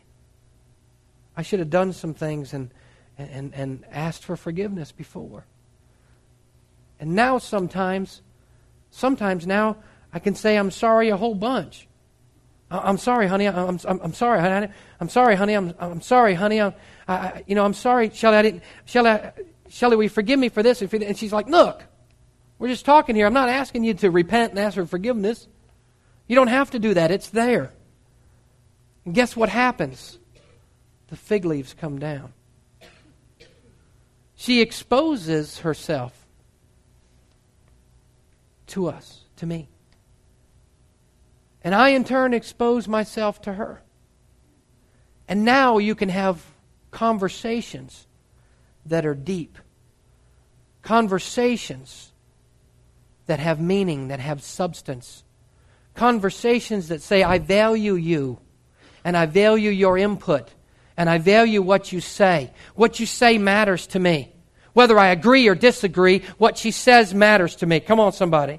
I 1.37 1.43
should 1.43 1.59
have 1.59 1.71
done 1.71 1.95
some 1.95 2.13
things 2.13 2.53
and, 2.53 2.71
and, 3.17 3.55
and 3.55 3.85
asked 3.91 4.25
for 4.25 4.37
forgiveness 4.37 4.93
before. 4.93 5.47
And 7.01 7.15
now 7.15 7.39
sometimes, 7.39 8.21
sometimes 8.91 9.47
now, 9.47 9.79
I 10.13 10.19
can 10.19 10.35
say 10.35 10.57
I'm 10.57 10.71
sorry 10.71 11.09
a 11.09 11.17
whole 11.17 11.35
bunch. 11.35 11.89
I'm 12.71 12.99
sorry, 12.99 13.27
honey. 13.27 13.49
I'm, 13.49 13.81
I'm, 13.85 14.01
I'm 14.03 14.13
sorry, 14.13 14.39
honey. 14.39 14.69
I'm 15.01 15.09
sorry, 15.09 15.35
honey. 15.35 15.55
I'm, 15.55 15.75
I'm 15.79 16.03
sorry, 16.03 16.35
honey. 16.35 16.61
I'm, 16.61 16.75
I, 17.09 17.43
you 17.47 17.55
know, 17.55 17.65
I'm 17.65 17.75
sorry, 17.75 18.11
Shelley. 18.11 18.37
I 18.37 18.43
didn't, 18.43 18.63
Shelley, 18.85 19.19
Shelley, 19.71 19.97
will 19.97 20.05
you 20.05 20.11
forgive 20.11 20.39
me 20.39 20.51
for 20.51 20.63
this? 20.63 20.83
And 20.83 21.17
she's 21.17 21.33
like, 21.33 21.49
look, 21.49 21.83
we're 22.61 22.69
just 22.69 22.85
talking 22.85 23.17
here. 23.17 23.27
I'm 23.27 23.33
not 23.33 23.49
asking 23.49 23.85
you 23.85 23.95
to 23.95 24.11
repent 24.11 24.51
and 24.51 24.59
ask 24.59 24.75
for 24.75 24.85
forgiveness. 24.85 25.49
You 26.29 26.37
don't 26.37 26.49
have 26.49 26.71
to 26.73 26.79
do 26.79 26.93
that. 26.93 27.11
It's 27.11 27.31
there. 27.31 27.73
And 29.07 29.15
guess 29.15 29.35
what 29.35 29.49
happens? 29.49 30.19
The 31.09 31.17
fig 31.17 31.47
leaves 31.47 31.75
come 31.75 31.99
down. 31.99 32.35
She 34.37 34.61
exposes 34.61 35.61
herself 35.61 36.13
to 38.69 38.89
us, 38.89 39.23
to 39.37 39.47
me. 39.47 39.69
And 41.65 41.75
I, 41.75 41.89
in 41.91 42.05
turn, 42.05 42.35
expose 42.35 42.87
myself 42.87 43.41
to 43.43 43.55
her. 43.55 43.83
And 45.27 45.47
now 45.47 45.79
you 45.79 45.95
can 45.95 46.11
have 46.11 46.45
conversations 46.91 48.07
that 48.85 49.07
are 49.07 49.15
deep, 49.15 49.57
conversations 50.83 52.10
that 53.31 53.39
have 53.39 53.61
meaning, 53.61 54.09
that 54.09 54.19
have 54.19 54.43
substance, 54.43 55.23
conversations 55.95 56.89
that 56.89 57.01
say, 57.01 57.23
I 57.23 57.39
value 57.39 57.95
you, 57.95 58.41
and 59.05 59.17
I 59.17 59.27
value 59.27 59.71
your 59.71 59.97
input, 59.97 60.49
and 60.97 61.09
I 61.09 61.19
value 61.19 61.63
what 61.63 61.93
you 61.93 62.01
say. 62.01 62.51
What 62.75 62.99
you 62.99 63.07
say 63.07 63.39
matters 63.39 63.87
to 63.89 64.01
me. 64.01 64.33
Whether 64.73 64.99
I 64.99 65.11
agree 65.11 65.47
or 65.47 65.55
disagree, 65.55 66.25
what 66.39 66.59
she 66.59 66.73
says 66.73 67.15
matters 67.15 67.55
to 67.57 67.67
me. 67.67 67.79
Come 67.79 68.01
on, 68.01 68.13
somebody. 68.13 68.59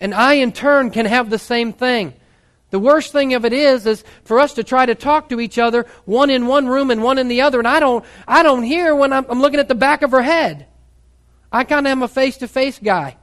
And 0.00 0.14
I, 0.14 0.34
in 0.34 0.52
turn, 0.52 0.90
can 0.90 1.04
have 1.04 1.28
the 1.28 1.38
same 1.38 1.74
thing. 1.74 2.14
The 2.70 2.78
worst 2.78 3.12
thing 3.12 3.34
of 3.34 3.44
it 3.44 3.52
is, 3.52 3.84
is 3.84 4.02
for 4.24 4.40
us 4.40 4.54
to 4.54 4.64
try 4.64 4.86
to 4.86 4.94
talk 4.94 5.28
to 5.28 5.40
each 5.40 5.58
other, 5.58 5.84
one 6.06 6.30
in 6.30 6.46
one 6.46 6.68
room 6.68 6.90
and 6.90 7.02
one 7.02 7.18
in 7.18 7.28
the 7.28 7.42
other, 7.42 7.58
and 7.58 7.68
I 7.68 7.80
don't, 7.80 8.02
I 8.26 8.42
don't 8.42 8.62
hear 8.62 8.96
when 8.96 9.12
I'm, 9.12 9.26
I'm 9.28 9.42
looking 9.42 9.60
at 9.60 9.68
the 9.68 9.74
back 9.74 10.00
of 10.00 10.12
her 10.12 10.22
head. 10.22 10.66
I 11.56 11.64
kind 11.64 11.86
of 11.86 11.90
am 11.90 12.02
a 12.02 12.08
face 12.08 12.36
to 12.38 12.48
face 12.48 12.78
guy. 12.78 13.16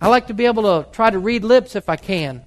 I 0.00 0.08
like 0.08 0.26
to 0.26 0.34
be 0.34 0.46
able 0.46 0.64
to 0.64 0.90
try 0.90 1.08
to 1.08 1.20
read 1.20 1.44
lips 1.44 1.76
if 1.76 1.88
I 1.88 1.94
can. 1.94 2.44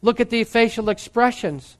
Look 0.00 0.20
at 0.20 0.30
the 0.30 0.44
facial 0.44 0.90
expressions. 0.90 1.76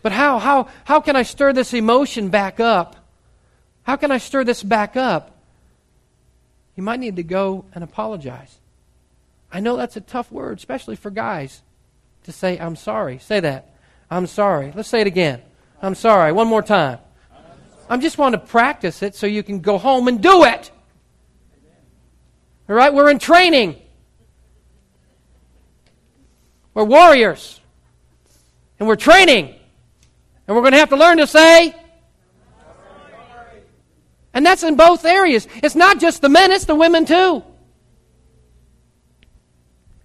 But 0.00 0.12
how, 0.12 0.38
how, 0.38 0.68
how 0.84 1.00
can 1.00 1.14
I 1.14 1.24
stir 1.24 1.52
this 1.52 1.74
emotion 1.74 2.30
back 2.30 2.58
up? 2.58 2.96
How 3.82 3.96
can 3.96 4.10
I 4.10 4.16
stir 4.16 4.42
this 4.42 4.62
back 4.62 4.96
up? 4.96 5.36
You 6.74 6.82
might 6.82 7.00
need 7.00 7.16
to 7.16 7.22
go 7.22 7.66
and 7.74 7.84
apologize. 7.84 8.56
I 9.52 9.60
know 9.60 9.76
that's 9.76 9.98
a 9.98 10.00
tough 10.00 10.32
word, 10.32 10.56
especially 10.56 10.96
for 10.96 11.10
guys, 11.10 11.60
to 12.22 12.32
say, 12.32 12.58
I'm 12.58 12.76
sorry. 12.76 13.18
Say 13.18 13.40
that. 13.40 13.74
I'm 14.10 14.26
sorry. 14.26 14.72
Let's 14.74 14.88
say 14.88 15.02
it 15.02 15.06
again. 15.06 15.42
I'm 15.82 15.94
sorry. 15.94 16.32
One 16.32 16.48
more 16.48 16.62
time. 16.62 16.98
I'm 17.88 18.00
just 18.00 18.18
want 18.18 18.32
to 18.32 18.38
practice 18.38 19.02
it 19.02 19.14
so 19.14 19.26
you 19.26 19.42
can 19.42 19.60
go 19.60 19.78
home 19.78 20.08
and 20.08 20.22
do 20.22 20.44
it. 20.44 20.70
All 22.68 22.74
right? 22.74 22.92
We're 22.92 23.10
in 23.10 23.18
training. 23.18 23.76
We're 26.74 26.84
warriors. 26.84 27.60
And 28.78 28.88
we're 28.88 28.96
training. 28.96 29.54
And 30.46 30.56
we're 30.56 30.62
going 30.62 30.72
to 30.72 30.78
have 30.78 30.90
to 30.90 30.96
learn 30.96 31.18
to 31.18 31.26
say, 31.26 31.74
and 34.34 34.44
that's 34.44 34.62
in 34.62 34.76
both 34.76 35.06
areas. 35.06 35.48
It's 35.62 35.74
not 35.74 35.98
just 35.98 36.20
the 36.20 36.28
men, 36.28 36.52
it's 36.52 36.66
the 36.66 36.74
women 36.74 37.06
too. 37.06 37.42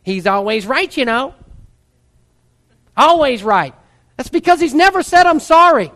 He's 0.04 0.26
always 0.26 0.66
right, 0.66 0.96
you 0.96 1.04
know. 1.04 1.36
Always 2.96 3.44
right. 3.44 3.76
That's 4.18 4.30
because 4.30 4.60
he's 4.60 4.74
never 4.74 5.04
said, 5.04 5.26
I'm 5.26 5.40
sorry. 5.40 5.92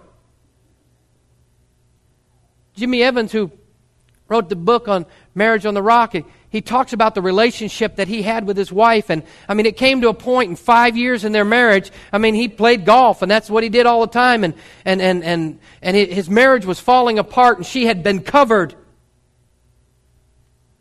Jimmy 2.76 3.04
Evans, 3.04 3.32
who 3.32 3.52
wrote 4.28 4.50
the 4.50 4.56
book 4.56 4.88
on 4.88 5.06
Marriage 5.34 5.66
on 5.66 5.74
the 5.74 5.82
Rock, 5.82 6.16
he 6.50 6.62
talks 6.62 6.94
about 6.94 7.16
the 7.16 7.22
relationship 7.22 7.98
that 7.98 8.08
he 8.08 8.22
had 8.22 8.48
with 8.48 8.58
his 8.58 8.72
wife. 8.72 9.10
And 9.10 9.24
I 9.48 9.54
mean, 9.54 9.66
it 9.66 9.78
came 9.78 10.02
to 10.02 10.10
a 10.10 10.14
point 10.14 10.50
in 10.50 10.56
five 10.56 10.96
years 10.98 11.24
in 11.24 11.32
their 11.32 11.46
marriage. 11.46 11.92
I 12.12 12.18
mean, 12.18 12.34
he 12.34 12.48
played 12.48 12.86
golf 12.86 13.22
and 13.22 13.30
that's 13.30 13.50
what 13.50 13.64
he 13.64 13.70
did 13.70 13.86
all 13.86 14.02
the 14.02 14.08
time. 14.12 14.44
And, 14.44 14.54
and, 14.86 15.02
and, 15.02 15.24
and, 15.24 15.60
and 15.82 15.96
his 15.96 16.30
marriage 16.30 16.66
was 16.66 16.80
falling 16.80 17.20
apart 17.20 17.58
and 17.58 17.66
she 17.66 17.86
had 17.86 18.04
been 18.04 18.22
covered. 18.22 18.74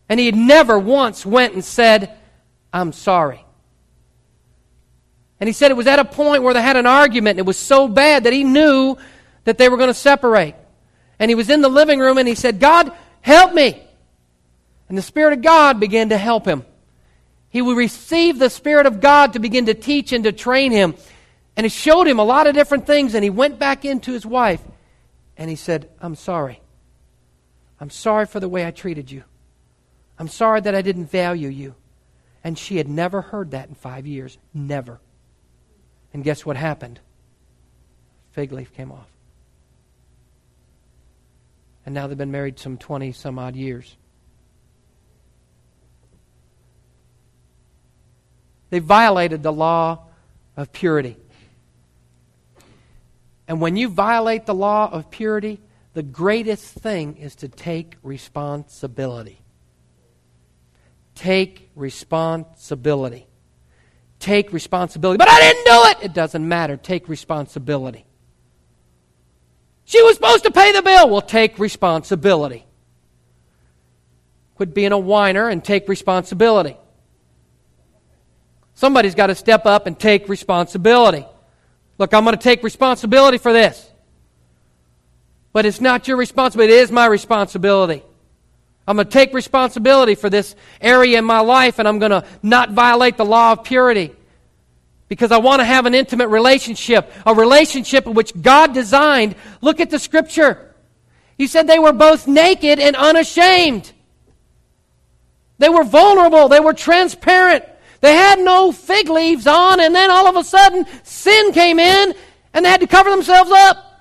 And 0.09 0.21
he 0.21 0.27
had 0.27 0.37
never 0.37 0.79
once 0.79 1.27
went 1.27 1.55
and 1.55 1.65
said, 1.65 2.17
I'm 2.73 2.93
sorry. 2.93 3.44
And 5.41 5.49
he 5.49 5.53
said 5.53 5.71
it 5.71 5.77
was 5.77 5.87
at 5.87 5.99
a 5.99 6.05
point 6.05 6.43
where 6.43 6.55
they 6.55 6.63
had 6.63 6.77
an 6.77 6.87
argument 6.87 7.33
and 7.33 7.41
it 7.41 7.47
was 7.47 7.59
so 7.59 7.89
bad 7.89 8.25
that 8.25 8.33
he 8.33 8.45
knew 8.45 8.97
that 9.45 9.59
they 9.59 9.69
were 9.69 9.77
going 9.77 9.89
to 9.89 9.95
separate. 9.95 10.55
And 11.19 11.31
he 11.31 11.35
was 11.35 11.51
in 11.51 11.61
the 11.61 11.69
living 11.69 12.01
room 12.01 12.19
and 12.19 12.29
he 12.29 12.35
said, 12.35 12.61
God, 12.61 12.93
help 13.21 13.53
me. 13.53 13.83
And 14.89 14.99
the 14.99 15.03
Spirit 15.03 15.33
of 15.33 15.43
God 15.43 15.81
began 15.81 16.11
to 16.11 16.19
help 16.19 16.45
him. 16.45 16.65
He 17.49 17.63
would 17.63 17.77
receive 17.77 18.39
the 18.39 18.51
Spirit 18.51 18.87
of 18.87 19.01
God 19.01 19.33
to 19.35 19.39
begin 19.39 19.67
to 19.67 19.75
teach 19.75 20.13
and 20.13 20.25
to 20.25 20.33
train 20.33 20.73
him. 20.73 20.95
And 21.57 21.65
it 21.65 21.73
showed 21.73 22.07
him 22.07 22.19
a 22.19 22.25
lot 22.25 22.47
of 22.47 22.55
different 22.55 22.87
things. 22.87 23.15
And 23.15 23.23
he 23.23 23.31
went 23.31 23.59
back 23.59 23.85
into 23.85 24.13
his 24.13 24.27
wife 24.27 24.61
and 25.37 25.49
he 25.49 25.57
said, 25.57 25.89
I'm 26.01 26.15
sorry. 26.15 26.61
I'm 27.81 27.91
sorry 27.91 28.27
for 28.27 28.41
the 28.41 28.49
way 28.49 28.67
I 28.67 28.71
treated 28.71 29.11
you. 29.11 29.25
I'm 30.19 30.29
sorry 30.29 30.61
that 30.61 30.75
I 30.75 30.83
didn't 30.83 31.11
value 31.11 31.49
you. 31.49 31.75
And 32.43 32.59
she 32.59 32.77
had 32.77 32.89
never 32.89 33.21
heard 33.21 33.53
that 33.53 33.69
in 33.69 33.75
five 33.75 34.07
years. 34.07 34.39
Never. 34.53 35.01
And 36.15 36.23
guess 36.23 36.47
what 36.47 36.57
happened? 36.57 37.01
Fig 38.31 38.53
leaf 38.53 38.73
came 38.73 38.93
off. 38.93 39.09
And 41.85 41.95
now 41.95 42.07
they've 42.07 42.17
been 42.17 42.31
married 42.31 42.59
some 42.59 42.79
20 42.79 43.13
some 43.13 43.39
odd 43.39 43.57
years. 43.57 43.97
They 48.71 48.79
violated 48.79 49.43
the 49.43 49.53
law 49.53 50.07
of 50.57 50.73
purity. 50.73 51.17
And 53.47 53.61
when 53.61 53.77
you 53.77 53.89
violate 53.89 54.47
the 54.47 54.55
law 54.55 54.89
of 54.91 55.11
purity, 55.11 55.61
the 55.93 56.03
greatest 56.03 56.65
thing 56.65 57.17
is 57.17 57.35
to 57.37 57.49
take 57.49 57.97
responsibility. 58.03 59.41
Take 61.15 61.71
responsibility. 61.77 63.27
Take 64.25 64.55
responsibility. 64.55 65.19
But 65.19 65.29
I 65.29 65.39
didn't 65.39 65.65
do 65.67 65.85
it! 65.91 66.07
It 66.07 66.15
doesn't 66.15 66.49
matter. 66.49 66.79
Take 66.79 67.11
responsibility. 67.11 68.07
She 69.85 70.03
was 70.03 70.15
supposed 70.15 70.45
to 70.45 70.51
pay 70.51 70.73
the 70.73 70.81
bill. 70.81 71.11
Well, 71.11 71.21
take 71.21 71.59
responsibility. 71.59 72.65
Quit 74.55 74.73
being 74.73 74.93
a 74.93 74.99
whiner 74.99 75.51
and 75.51 75.63
take 75.63 75.91
responsibility. 75.91 76.75
Somebody's 78.73 79.15
got 79.15 79.27
to 79.27 79.35
step 79.35 79.67
up 79.67 79.87
and 79.87 79.99
take 79.99 80.27
responsibility. 80.31 81.27
Look, 81.99 82.15
I'm 82.15 82.25
going 82.25 82.35
to 82.35 82.43
take 82.43 82.63
responsibility 82.63 83.37
for 83.37 83.53
this. 83.53 83.91
But 85.53 85.67
it's 85.67 85.83
not 85.83 86.09
your 86.09 86.17
responsibility, 86.17 86.73
it 86.73 86.79
is 86.79 86.91
my 86.91 87.05
responsibility. 87.05 88.03
I'm 88.87 88.97
going 88.97 89.07
to 89.07 89.13
take 89.13 89.33
responsibility 89.33 90.15
for 90.15 90.29
this 90.29 90.55
area 90.81 91.19
in 91.19 91.25
my 91.25 91.41
life 91.41 91.79
and 91.79 91.89
I'm 91.89 91.99
going 91.99 92.11
to 92.11 92.25
not 92.43 92.73
violate 92.73 93.17
the 93.17 93.25
law 93.25 93.53
of 93.53 93.65
purity. 93.65 94.15
Because 95.09 95.33
I 95.33 95.39
want 95.39 95.61
to 95.61 95.65
have 95.65 95.87
an 95.87 95.95
intimate 95.95 96.29
relationship, 96.29 97.13
a 97.25 97.35
relationship 97.35 98.07
in 98.07 98.15
which 98.15 98.33
God 98.41 98.75
designed. 98.75 99.37
Look 99.61 99.81
at 99.81 99.91
the 99.91 99.99
scripture. 99.99 100.75
He 101.39 101.47
said 101.47 101.67
they 101.67 101.79
were 101.79 101.93
both 101.93 102.27
naked 102.27 102.79
and 102.79 102.97
unashamed. 102.97 103.93
They 105.59 105.69
were 105.69 105.85
vulnerable, 105.85 106.49
they 106.49 106.61
were 106.61 106.75
transparent. 106.75 107.65
They 108.01 108.15
had 108.15 108.39
no 108.39 108.71
fig 108.71 109.09
leaves 109.09 109.47
on, 109.47 109.81
and 109.81 109.95
then 109.95 110.11
all 110.11 110.27
of 110.27 110.37
a 110.37 110.45
sudden, 110.45 110.85
sin 111.05 111.53
came 111.53 111.79
in, 111.79 112.15
and 112.53 112.65
they 112.65 112.69
had 112.69 112.81
to 112.81 112.87
cover 112.87 113.09
themselves 113.09 113.51
up. 113.51 113.94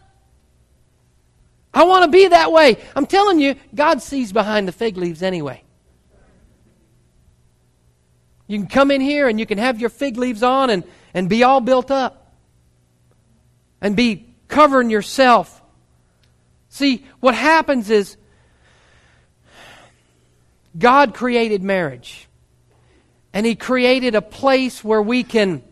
I 1.73 1.85
want 1.85 2.05
to 2.05 2.11
be 2.11 2.27
that 2.27 2.51
way. 2.51 2.77
I'm 2.95 3.05
telling 3.05 3.39
you, 3.39 3.55
God 3.73 4.01
sees 4.01 4.31
behind 4.31 4.67
the 4.67 4.71
fig 4.71 4.97
leaves 4.97 5.23
anyway. 5.23 5.63
You 8.47 8.59
can 8.59 8.67
come 8.67 8.91
in 8.91 9.01
here 9.01 9.27
and 9.27 9.39
you 9.39 9.45
can 9.45 9.57
have 9.57 9.79
your 9.79 9.89
fig 9.89 10.17
leaves 10.17 10.43
on 10.43 10.69
and, 10.69 10.83
and 11.13 11.29
be 11.29 11.43
all 11.43 11.61
built 11.61 11.89
up 11.89 12.33
and 13.81 13.95
be 13.95 14.27
covering 14.47 14.89
yourself. 14.89 15.61
See, 16.69 17.05
what 17.19 17.35
happens 17.35 17.89
is 17.89 18.17
God 20.77 21.13
created 21.13 21.63
marriage. 21.63 22.27
And 23.33 23.45
He 23.45 23.55
created 23.55 24.15
a 24.15 24.21
place 24.21 24.83
where 24.83 25.01
we 25.01 25.23
can 25.23 25.63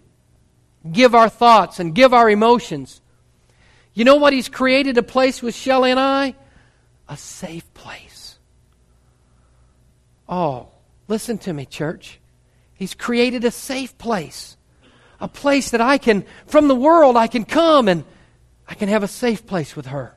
give 0.92 1.14
our 1.14 1.30
thoughts 1.30 1.80
and 1.80 1.94
give 1.94 2.14
our 2.14 2.30
emotions. 2.30 3.02
You 3.94 4.06
know 4.06 4.16
what 4.16 4.34
He's 4.34 4.50
created 4.50 4.98
a 4.98 5.04
place 5.04 5.42
with 5.42 5.56
Shelley 5.56 5.92
and 5.92 6.00
I? 6.00 6.36
A 7.10 7.18
safe 7.18 7.74
place. 7.74 8.40
Oh, 10.30 10.70
listen 11.08 11.38
to 11.40 11.54
me, 11.54 11.66
church. 11.66 12.20
He's 12.74 12.94
created 12.94 13.44
a 13.44 13.52
safe 13.52 13.98
place. 13.98 14.56
A 15.20 15.28
place 15.28 15.72
that 15.72 15.82
I 15.82 15.98
can, 15.98 16.26
from 16.48 16.68
the 16.68 16.76
world, 16.76 17.18
I 17.18 17.28
can 17.28 17.46
come 17.46 17.88
and 17.88 18.06
I 18.68 18.74
can 18.74 18.90
have 18.90 19.04
a 19.04 19.08
safe 19.08 19.46
place 19.46 19.76
with 19.76 19.88
her. 19.88 20.16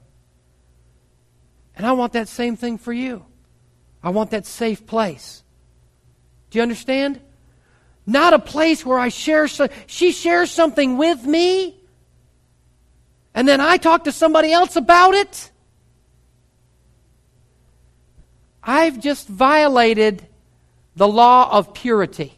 And 1.77 1.85
I 1.85 1.93
want 1.93 2.13
that 2.13 2.29
same 2.29 2.57
thing 2.57 2.79
for 2.79 2.93
you. 2.93 3.25
I 4.03 4.11
want 4.11 4.31
that 4.31 4.47
safe 4.47 4.87
place. 4.87 5.43
Do 6.51 6.59
you 6.59 6.63
understand? 6.63 7.21
Not 8.07 8.33
a 8.33 8.39
place 8.39 8.87
where 8.87 8.99
I 8.99 9.09
share, 9.09 9.49
so, 9.49 9.69
she 9.87 10.13
shares 10.13 10.51
something 10.51 10.97
with 10.97 11.25
me, 11.25 11.81
and 13.35 13.49
then 13.49 13.61
I 13.61 13.77
talk 13.77 14.05
to 14.05 14.13
somebody 14.13 14.53
else 14.53 14.77
about 14.77 15.15
it. 15.15 15.51
I've 18.63 19.01
just 19.01 19.29
violated 19.29 20.27
the 20.97 21.09
law 21.09 21.51
of 21.51 21.75
purity. 21.75 22.35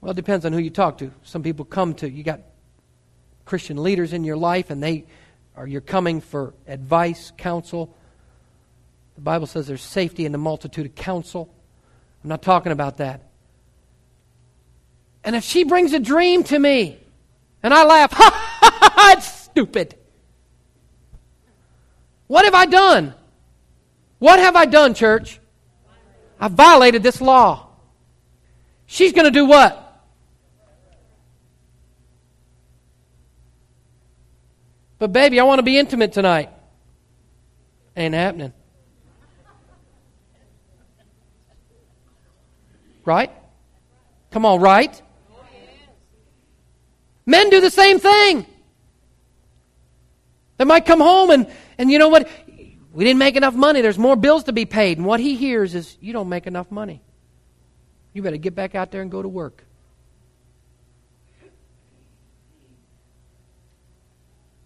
Well, 0.00 0.12
it 0.12 0.14
depends 0.14 0.46
on 0.46 0.52
who 0.52 0.60
you 0.60 0.70
talk 0.70 0.98
to. 0.98 1.10
Some 1.24 1.42
people 1.42 1.64
come 1.64 1.94
to, 1.94 2.08
you 2.08 2.22
got 2.22 2.40
Christian 3.44 3.82
leaders 3.82 4.12
in 4.12 4.24
your 4.24 4.36
life, 4.36 4.70
and 4.70 4.82
they 4.82 5.04
are 5.56 5.66
you're 5.66 5.80
coming 5.80 6.20
for 6.20 6.54
advice, 6.68 7.32
counsel. 7.36 7.94
The 9.16 9.22
Bible 9.22 9.46
says 9.46 9.66
there's 9.66 9.82
safety 9.82 10.24
in 10.24 10.32
the 10.32 10.38
multitude 10.38 10.86
of 10.86 10.94
counsel. 10.94 11.52
I'm 12.22 12.28
not 12.28 12.42
talking 12.42 12.72
about 12.72 12.98
that. 12.98 13.22
And 15.24 15.34
if 15.34 15.42
she 15.42 15.64
brings 15.64 15.92
a 15.92 15.98
dream 15.98 16.44
to 16.44 16.58
me 16.58 16.98
and 17.62 17.74
I 17.74 17.84
laugh, 17.84 18.12
ha 18.14 18.30
ha 18.32 18.90
ha, 18.94 19.14
it's 19.16 19.26
stupid. 19.26 19.94
What 22.26 22.44
have 22.44 22.54
I 22.54 22.66
done? 22.66 23.14
What 24.18 24.38
have 24.38 24.56
I 24.56 24.64
done, 24.66 24.94
church? 24.94 25.40
I 26.40 26.48
violated 26.48 27.02
this 27.02 27.20
law. 27.20 27.68
She's 28.86 29.12
going 29.12 29.24
to 29.24 29.30
do 29.30 29.46
what? 29.46 29.82
But, 34.98 35.12
baby, 35.12 35.38
I 35.40 35.44
want 35.44 35.58
to 35.58 35.62
be 35.62 35.78
intimate 35.78 36.12
tonight. 36.12 36.50
Ain't 37.96 38.14
happening. 38.14 38.52
Right? 43.04 43.30
Come 44.30 44.44
on, 44.44 44.60
right? 44.60 45.00
Men 47.26 47.50
do 47.50 47.60
the 47.60 47.70
same 47.70 47.98
thing. 47.98 48.46
They 50.58 50.64
might 50.64 50.86
come 50.86 51.00
home 51.00 51.30
and, 51.30 51.50
and 51.76 51.90
you 51.90 51.98
know 51.98 52.08
what? 52.08 52.28
We 52.92 53.04
didn't 53.04 53.18
make 53.18 53.36
enough 53.36 53.54
money. 53.54 53.80
There's 53.82 53.98
more 53.98 54.16
bills 54.16 54.44
to 54.44 54.52
be 54.52 54.64
paid. 54.64 54.96
And 54.96 55.06
what 55.06 55.20
he 55.20 55.34
hears 55.34 55.74
is, 55.74 55.98
you 56.00 56.12
don't 56.12 56.28
make 56.28 56.46
enough 56.46 56.70
money. 56.70 57.02
You 58.14 58.22
better 58.22 58.38
get 58.38 58.54
back 58.54 58.74
out 58.74 58.90
there 58.92 59.02
and 59.02 59.10
go 59.10 59.20
to 59.20 59.28
work. 59.28 59.64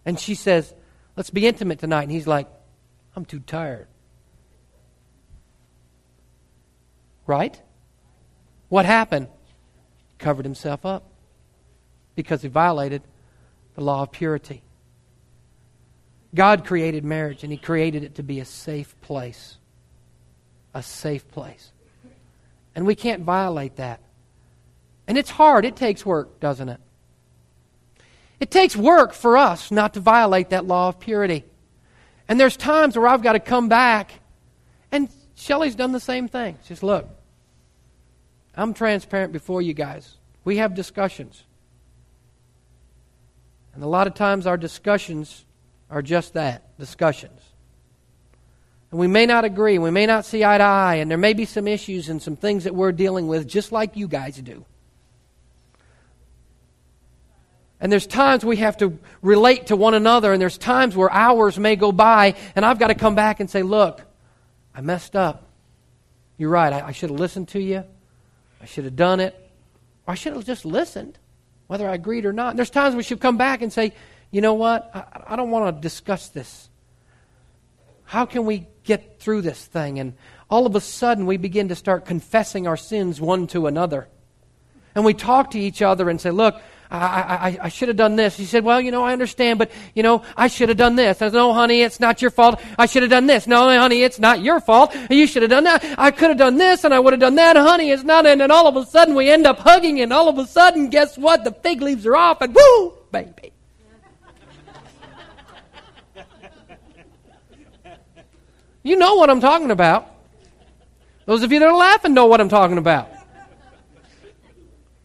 And 0.04 0.18
she 0.18 0.34
says, 0.34 0.72
Let's 1.16 1.30
be 1.30 1.46
intimate 1.46 1.80
tonight. 1.80 2.04
And 2.04 2.12
he's 2.12 2.26
like, 2.26 2.46
I'm 3.16 3.24
too 3.24 3.40
tired. 3.40 3.88
Right? 7.26 7.60
What 8.68 8.86
happened? 8.86 9.28
Covered 10.18 10.44
himself 10.44 10.86
up 10.86 11.09
because 12.14 12.42
he 12.42 12.48
violated 12.48 13.02
the 13.74 13.82
law 13.82 14.02
of 14.02 14.12
purity. 14.12 14.62
God 16.34 16.64
created 16.64 17.04
marriage, 17.04 17.42
and 17.42 17.52
He 17.52 17.58
created 17.58 18.04
it 18.04 18.16
to 18.16 18.22
be 18.22 18.40
a 18.40 18.44
safe 18.44 18.98
place. 19.00 19.56
A 20.74 20.82
safe 20.82 21.28
place. 21.30 21.72
And 22.74 22.86
we 22.86 22.94
can't 22.94 23.22
violate 23.22 23.76
that. 23.76 24.00
And 25.08 25.18
it's 25.18 25.30
hard. 25.30 25.64
It 25.64 25.74
takes 25.74 26.06
work, 26.06 26.38
doesn't 26.38 26.68
it? 26.68 26.80
It 28.38 28.50
takes 28.50 28.76
work 28.76 29.12
for 29.12 29.36
us 29.36 29.70
not 29.70 29.94
to 29.94 30.00
violate 30.00 30.50
that 30.50 30.64
law 30.64 30.88
of 30.88 31.00
purity. 31.00 31.44
And 32.28 32.38
there's 32.38 32.56
times 32.56 32.96
where 32.96 33.08
I've 33.08 33.22
got 33.22 33.32
to 33.32 33.40
come 33.40 33.68
back, 33.68 34.12
and 34.92 35.08
Shelley's 35.34 35.74
done 35.74 35.90
the 35.90 36.00
same 36.00 36.28
thing. 36.28 36.58
She's 36.64 36.82
look, 36.82 37.08
I'm 38.54 38.72
transparent 38.72 39.32
before 39.32 39.60
you 39.62 39.74
guys. 39.74 40.16
We 40.44 40.58
have 40.58 40.74
discussions. 40.74 41.42
And 43.80 43.86
a 43.86 43.88
lot 43.88 44.06
of 44.06 44.12
times 44.12 44.46
our 44.46 44.58
discussions 44.58 45.46
are 45.88 46.02
just 46.02 46.34
that 46.34 46.76
discussions. 46.78 47.40
And 48.90 49.00
we 49.00 49.06
may 49.06 49.24
not 49.24 49.46
agree, 49.46 49.78
we 49.78 49.90
may 49.90 50.04
not 50.04 50.26
see 50.26 50.44
eye 50.44 50.58
to 50.58 50.64
eye, 50.64 50.96
and 50.96 51.10
there 51.10 51.16
may 51.16 51.32
be 51.32 51.46
some 51.46 51.66
issues 51.66 52.10
and 52.10 52.20
some 52.20 52.36
things 52.36 52.64
that 52.64 52.74
we're 52.74 52.92
dealing 52.92 53.26
with 53.26 53.48
just 53.48 53.72
like 53.72 53.96
you 53.96 54.06
guys 54.06 54.36
do. 54.36 54.66
And 57.80 57.90
there's 57.90 58.06
times 58.06 58.44
we 58.44 58.56
have 58.56 58.76
to 58.76 58.98
relate 59.22 59.68
to 59.68 59.76
one 59.76 59.94
another, 59.94 60.34
and 60.34 60.42
there's 60.42 60.58
times 60.58 60.94
where 60.94 61.10
hours 61.10 61.58
may 61.58 61.74
go 61.74 61.90
by, 61.90 62.34
and 62.54 62.66
I've 62.66 62.78
got 62.78 62.88
to 62.88 62.94
come 62.94 63.14
back 63.14 63.40
and 63.40 63.48
say, 63.48 63.62
Look, 63.62 64.02
I 64.74 64.82
messed 64.82 65.16
up. 65.16 65.48
You're 66.36 66.50
right. 66.50 66.70
I, 66.70 66.88
I 66.88 66.92
should 66.92 67.08
have 67.08 67.18
listened 67.18 67.48
to 67.48 67.58
you. 67.58 67.84
I 68.60 68.66
should 68.66 68.84
have 68.84 68.96
done 68.96 69.20
it. 69.20 69.34
Or 70.06 70.12
I 70.12 70.14
should 70.16 70.34
have 70.34 70.44
just 70.44 70.66
listened, 70.66 71.18
whether 71.70 71.88
I 71.88 71.94
agreed 71.94 72.26
or 72.26 72.32
not. 72.32 72.48
And 72.48 72.58
there's 72.58 72.68
times 72.68 72.96
we 72.96 73.04
should 73.04 73.20
come 73.20 73.36
back 73.36 73.62
and 73.62 73.72
say, 73.72 73.92
you 74.32 74.40
know 74.40 74.54
what? 74.54 74.90
I, 74.92 75.34
I 75.34 75.36
don't 75.36 75.52
want 75.52 75.76
to 75.76 75.80
discuss 75.80 76.26
this. 76.26 76.68
How 78.02 78.26
can 78.26 78.44
we 78.44 78.66
get 78.82 79.20
through 79.20 79.42
this 79.42 79.66
thing? 79.66 80.00
And 80.00 80.14
all 80.50 80.66
of 80.66 80.74
a 80.74 80.80
sudden, 80.80 81.26
we 81.26 81.36
begin 81.36 81.68
to 81.68 81.76
start 81.76 82.06
confessing 82.06 82.66
our 82.66 82.76
sins 82.76 83.20
one 83.20 83.46
to 83.48 83.68
another. 83.68 84.08
And 84.96 85.04
we 85.04 85.14
talk 85.14 85.52
to 85.52 85.60
each 85.60 85.80
other 85.80 86.10
and 86.10 86.20
say, 86.20 86.32
Look, 86.32 86.60
I, 86.90 86.96
I, 86.96 87.58
I 87.62 87.68
should 87.68 87.86
have 87.86 87.96
done 87.96 88.16
this. 88.16 88.36
He 88.36 88.44
said, 88.44 88.64
Well, 88.64 88.80
you 88.80 88.90
know, 88.90 89.04
I 89.04 89.12
understand, 89.12 89.58
but, 89.58 89.70
you 89.94 90.02
know, 90.02 90.24
I 90.36 90.48
should 90.48 90.68
have 90.70 90.78
done 90.78 90.96
this. 90.96 91.22
I 91.22 91.26
said, 91.26 91.34
No, 91.34 91.52
honey, 91.52 91.82
it's 91.82 92.00
not 92.00 92.20
your 92.20 92.32
fault. 92.32 92.60
I 92.78 92.86
should 92.86 93.02
have 93.02 93.10
done 93.10 93.26
this. 93.26 93.46
No, 93.46 93.68
honey, 93.78 94.02
it's 94.02 94.18
not 94.18 94.42
your 94.42 94.60
fault. 94.60 94.94
You 95.08 95.26
should 95.28 95.42
have 95.42 95.50
done 95.50 95.64
that. 95.64 95.84
I 95.98 96.10
could 96.10 96.30
have 96.30 96.38
done 96.38 96.56
this 96.56 96.82
and 96.82 96.92
I 96.92 96.98
would 96.98 97.12
have 97.12 97.20
done 97.20 97.36
that. 97.36 97.56
Honey, 97.56 97.90
it's 97.90 98.02
not. 98.02 98.26
And 98.26 98.40
then 98.40 98.50
all 98.50 98.66
of 98.66 98.76
a 98.76 98.84
sudden 98.84 99.14
we 99.14 99.30
end 99.30 99.46
up 99.46 99.60
hugging, 99.60 100.00
and 100.00 100.12
all 100.12 100.28
of 100.28 100.38
a 100.38 100.46
sudden, 100.46 100.90
guess 100.90 101.16
what? 101.16 101.44
The 101.44 101.52
fig 101.52 101.80
leaves 101.80 102.06
are 102.06 102.16
off, 102.16 102.40
and 102.40 102.54
woo, 102.54 102.94
baby. 103.12 103.52
You 108.82 108.96
know 108.96 109.14
what 109.14 109.30
I'm 109.30 109.40
talking 109.40 109.70
about. 109.70 110.08
Those 111.26 111.42
of 111.42 111.52
you 111.52 111.60
that 111.60 111.68
are 111.68 111.76
laughing 111.76 112.14
know 112.14 112.26
what 112.26 112.40
I'm 112.40 112.48
talking 112.48 112.78
about. 112.78 113.10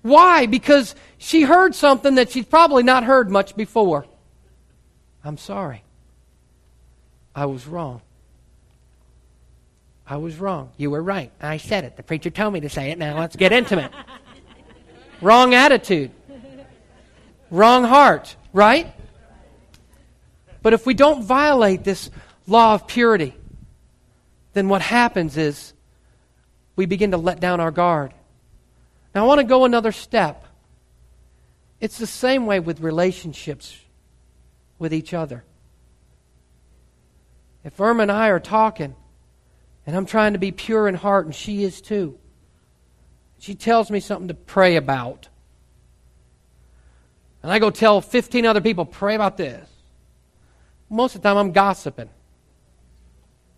Why? 0.02 0.46
Because 0.46 0.96
she 1.26 1.42
heard 1.42 1.74
something 1.74 2.16
that 2.16 2.30
she's 2.30 2.46
probably 2.46 2.84
not 2.84 3.04
heard 3.04 3.32
much 3.32 3.56
before. 3.56 4.06
I'm 5.24 5.40
sorry. 5.40 5.82
I 7.34 7.48
was 7.48 7.66
wrong. 7.66 8.02
I 10.06 10.18
was 10.18 10.38
wrong. 10.38 10.70
You 10.78 10.92
were 10.92 11.02
right. 11.02 11.32
I 11.42 11.58
said 11.58 11.84
it. 11.84 11.98
The 11.98 12.04
preacher 12.04 12.30
told 12.30 12.54
me 12.54 12.60
to 12.60 12.70
say 12.70 12.92
it. 12.92 13.00
Now 13.00 13.18
let's 13.18 13.36
get 13.36 13.52
intimate. 13.52 13.92
wrong 15.20 15.56
attitude. 15.56 16.12
Wrong 17.50 17.84
heart, 17.86 18.36
right? 18.54 18.94
But 20.62 20.74
if 20.74 20.86
we 20.86 20.94
don't 20.94 21.24
violate 21.24 21.84
this 21.84 22.12
law 22.46 22.76
of 22.76 22.86
purity, 22.86 23.34
then 24.54 24.70
what 24.70 24.84
happens 24.84 25.38
is 25.38 25.74
we 26.76 26.86
begin 26.86 27.12
to 27.12 27.18
let 27.18 27.40
down 27.40 27.60
our 27.60 27.72
guard. 27.72 28.14
Now, 29.16 29.24
I 29.24 29.28
want 29.28 29.40
to 29.40 29.44
go 29.44 29.66
another 29.66 29.92
step. 29.92 30.45
It's 31.86 32.00
the 32.00 32.08
same 32.08 32.48
way 32.48 32.60
with 32.60 32.80
relationships 32.80 33.80
with 34.80 34.92
each 34.92 35.14
other. 35.14 35.44
If 37.64 37.80
Irma 37.80 38.02
and 38.02 38.12
I 38.12 38.30
are 38.30 38.40
talking, 38.40 38.96
and 39.86 39.96
I'm 39.96 40.08
trying 40.08 40.34
to 40.34 40.40
be 40.40 40.52
pure 40.52 40.88
in 40.88 40.96
heart, 40.96 41.28
and 41.28 41.36
she 41.36 41.64
is 41.64 41.82
too, 41.82 42.18
she 43.38 43.54
tells 43.54 43.92
me 43.92 44.00
something 44.00 44.30
to 44.30 44.34
pray 44.34 44.78
about. 44.78 45.30
And 47.44 47.52
I 47.52 47.60
go 47.60 47.70
tell 47.70 48.02
15 48.02 48.48
other 48.48 48.62
people, 48.62 48.86
pray 48.86 49.14
about 49.14 49.38
this. 49.38 49.70
Most 50.90 51.14
of 51.14 51.22
the 51.22 51.30
time, 51.30 51.38
I'm 51.38 51.52
gossiping 51.52 52.10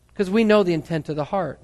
because 0.10 0.30
we 0.30 0.44
know 0.44 0.64
the 0.64 0.74
intent 0.74 1.08
of 1.08 1.16
the 1.16 1.24
heart. 1.24 1.62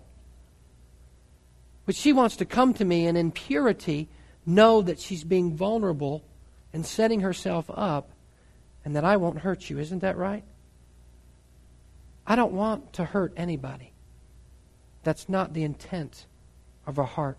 But 1.86 1.96
she 1.96 2.14
wants 2.14 2.38
to 2.38 2.46
come 2.46 2.74
to 2.76 2.86
me 2.86 3.06
and 3.06 3.18
in 3.18 3.34
purity 3.34 4.08
know 4.46 4.82
that 4.82 5.02
she's 5.02 5.26
being 5.26 5.58
vulnerable 5.58 6.24
and 6.74 6.86
setting 6.86 7.22
herself 7.22 7.70
up 7.70 8.10
and 8.84 8.96
that 8.96 9.06
I 9.06 9.18
won't 9.18 9.40
hurt 9.40 9.70
you. 9.70 9.80
Isn't 9.80 10.00
that 10.00 10.18
right? 10.18 10.44
I 12.26 12.36
don't 12.36 12.54
want 12.54 12.94
to 12.94 13.06
hurt 13.06 13.34
anybody. 13.38 13.94
That's 15.04 15.30
not 15.30 15.54
the 15.54 15.64
intent 15.64 16.26
of 16.88 16.98
our 16.98 17.06
heart. 17.06 17.38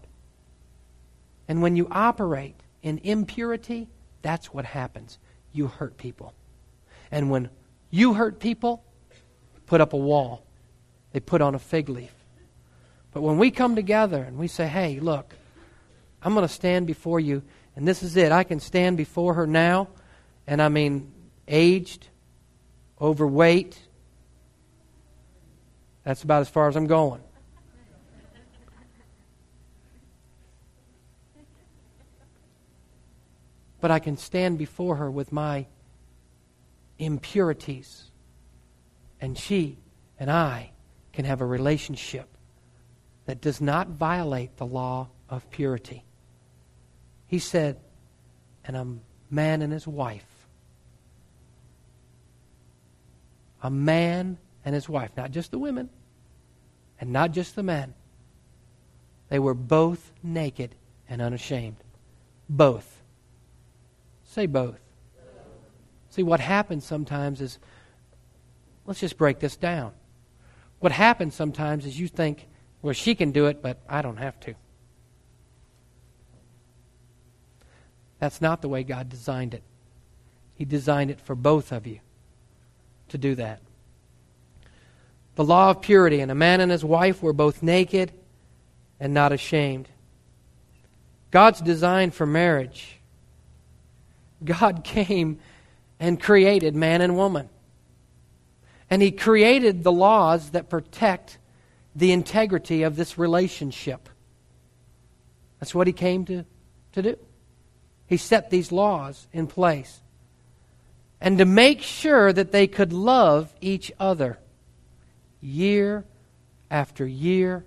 And 1.49 1.61
when 1.61 1.77
you 1.77 1.89
operate 1.91 2.57
in 2.83 3.01
impurity, 3.03 3.89
that's 4.23 4.53
what 4.53 4.65
happens. 4.65 5.19
You 5.53 5.67
hurt 5.67 5.97
people. 5.97 6.35
And 7.11 7.31
when 7.31 7.51
you 7.91 8.15
hurt 8.15 8.41
people, 8.41 8.85
put 9.67 9.81
up 9.81 9.93
a 9.93 9.99
wall. 9.99 10.45
They 11.13 11.21
put 11.21 11.41
on 11.41 11.55
a 11.55 11.59
fig 11.59 11.89
leaf. 11.89 12.13
But 13.13 13.23
when 13.23 13.39
we 13.39 13.51
come 13.51 13.77
together 13.77 14.23
and 14.23 14.37
we 14.37 14.49
say, 14.49 14.67
hey, 14.67 14.99
look, 15.01 15.35
I'm 16.23 16.35
going 16.35 16.47
to 16.47 16.53
stand 16.53 16.87
before 16.87 17.21
you, 17.21 17.43
and 17.77 17.87
this 17.89 18.03
is 18.03 18.17
it. 18.17 18.33
I 18.33 18.45
can 18.45 18.61
stand 18.61 18.97
before 18.97 19.35
her 19.35 19.47
now, 19.47 19.89
and 20.47 20.63
I 20.63 20.69
mean, 20.69 21.13
aged, 21.49 22.09
overweight. 23.01 23.79
That's 26.05 26.23
about 26.23 26.43
as 26.43 26.49
far 26.49 26.69
as 26.69 26.77
I'm 26.77 26.87
going. 26.87 27.21
But 33.81 33.91
I 33.91 33.99
can 33.99 34.17
stand 34.17 34.57
before 34.57 34.97
her 34.97 35.11
with 35.11 35.31
my 35.33 35.67
impurities, 36.99 38.11
and 39.21 39.37
she 39.37 39.79
and 40.19 40.31
I 40.31 40.71
can 41.13 41.25
have 41.25 41.41
a 41.41 41.47
relationship 41.47 42.29
that 43.27 43.41
does 43.41 43.61
not 43.61 43.89
violate 43.89 44.57
the 44.57 44.67
law 44.67 45.09
of 45.29 45.51
purity. 45.51 46.05
He 47.35 47.41
said, 47.41 47.81
and 48.65 48.77
a 48.77 48.87
man 49.29 49.61
and 49.61 49.73
his 49.73 49.89
wife. 49.89 50.47
A 53.61 53.69
man 53.69 54.39
and 54.65 54.73
his 54.73 54.89
wife, 54.89 55.11
not 55.17 55.33
just 55.33 55.51
the 55.51 55.59
women 55.59 55.91
and 57.01 57.13
not 57.13 57.33
just 57.33 57.57
the 57.57 57.65
men. 57.65 57.95
They 59.31 59.41
were 59.41 59.53
both 59.53 60.13
naked 60.23 60.77
and 61.09 61.21
unashamed. 61.21 61.79
Both. 62.49 63.03
Say 64.23 64.47
both. 64.47 64.79
See, 66.11 66.23
what 66.23 66.39
happens 66.39 66.85
sometimes 66.85 67.41
is, 67.41 67.59
let's 68.87 69.01
just 69.01 69.19
break 69.19 69.41
this 69.41 69.57
down. 69.57 69.91
What 70.79 70.93
happens 70.93 71.35
sometimes 71.35 71.85
is 71.85 71.99
you 71.99 72.07
think, 72.07 72.47
well, 72.81 72.95
she 72.95 73.17
can 73.17 73.33
do 73.33 73.47
it, 73.47 73.61
but 73.61 73.81
I 73.89 74.03
don't 74.03 74.19
have 74.19 74.39
to. 74.39 74.55
That's 78.25 78.41
not 78.41 78.63
the 78.63 78.71
way 78.71 78.85
God 78.85 79.11
designed 79.11 79.53
it. 79.53 79.63
He 80.55 80.65
designed 80.65 81.11
it 81.11 81.21
for 81.21 81.35
both 81.35 81.73
of 81.73 81.87
you 81.87 82.01
to 83.11 83.19
do 83.19 83.35
that. 83.35 83.61
The 85.35 85.45
law 85.45 85.69
of 85.69 85.83
purity, 85.83 86.21
and 86.21 86.31
a 86.31 86.35
man 86.35 86.63
and 86.63 86.73
his 86.73 86.83
wife 86.83 87.23
were 87.23 87.35
both 87.35 87.63
naked 87.63 88.13
and 88.99 89.13
not 89.13 89.33
ashamed. 89.33 89.91
God's 91.33 91.61
design 91.61 92.13
for 92.13 92.25
marriage. 92.25 92.99
God 94.43 94.85
came 94.85 95.39
and 96.01 96.19
created 96.19 96.75
man 96.75 97.03
and 97.03 97.19
woman. 97.19 97.51
And 98.89 99.03
He 99.03 99.11
created 99.11 99.85
the 99.85 99.93
laws 99.93 100.53
that 100.53 100.71
protect 100.71 101.37
the 101.95 102.11
integrity 102.11 102.85
of 102.85 102.97
this 102.97 103.19
relationship. 103.19 104.09
That's 105.61 105.75
what 105.75 105.87
he 105.87 105.93
came 105.93 106.25
to, 106.25 106.47
to 106.93 107.03
do. 107.03 107.19
He 108.15 108.19
set 108.19 108.49
these 108.49 108.71
laws 108.71 109.27
in 109.33 109.49
place. 109.49 110.01
And 111.21 111.39
to 111.39 111.45
make 111.45 111.83
sure 111.83 112.33
that 112.33 112.53
they 112.53 112.69
could 112.69 112.93
love 112.93 113.53
each 113.61 113.91
other 113.99 114.39
year 115.41 116.05
after 116.71 117.05
year 117.05 117.65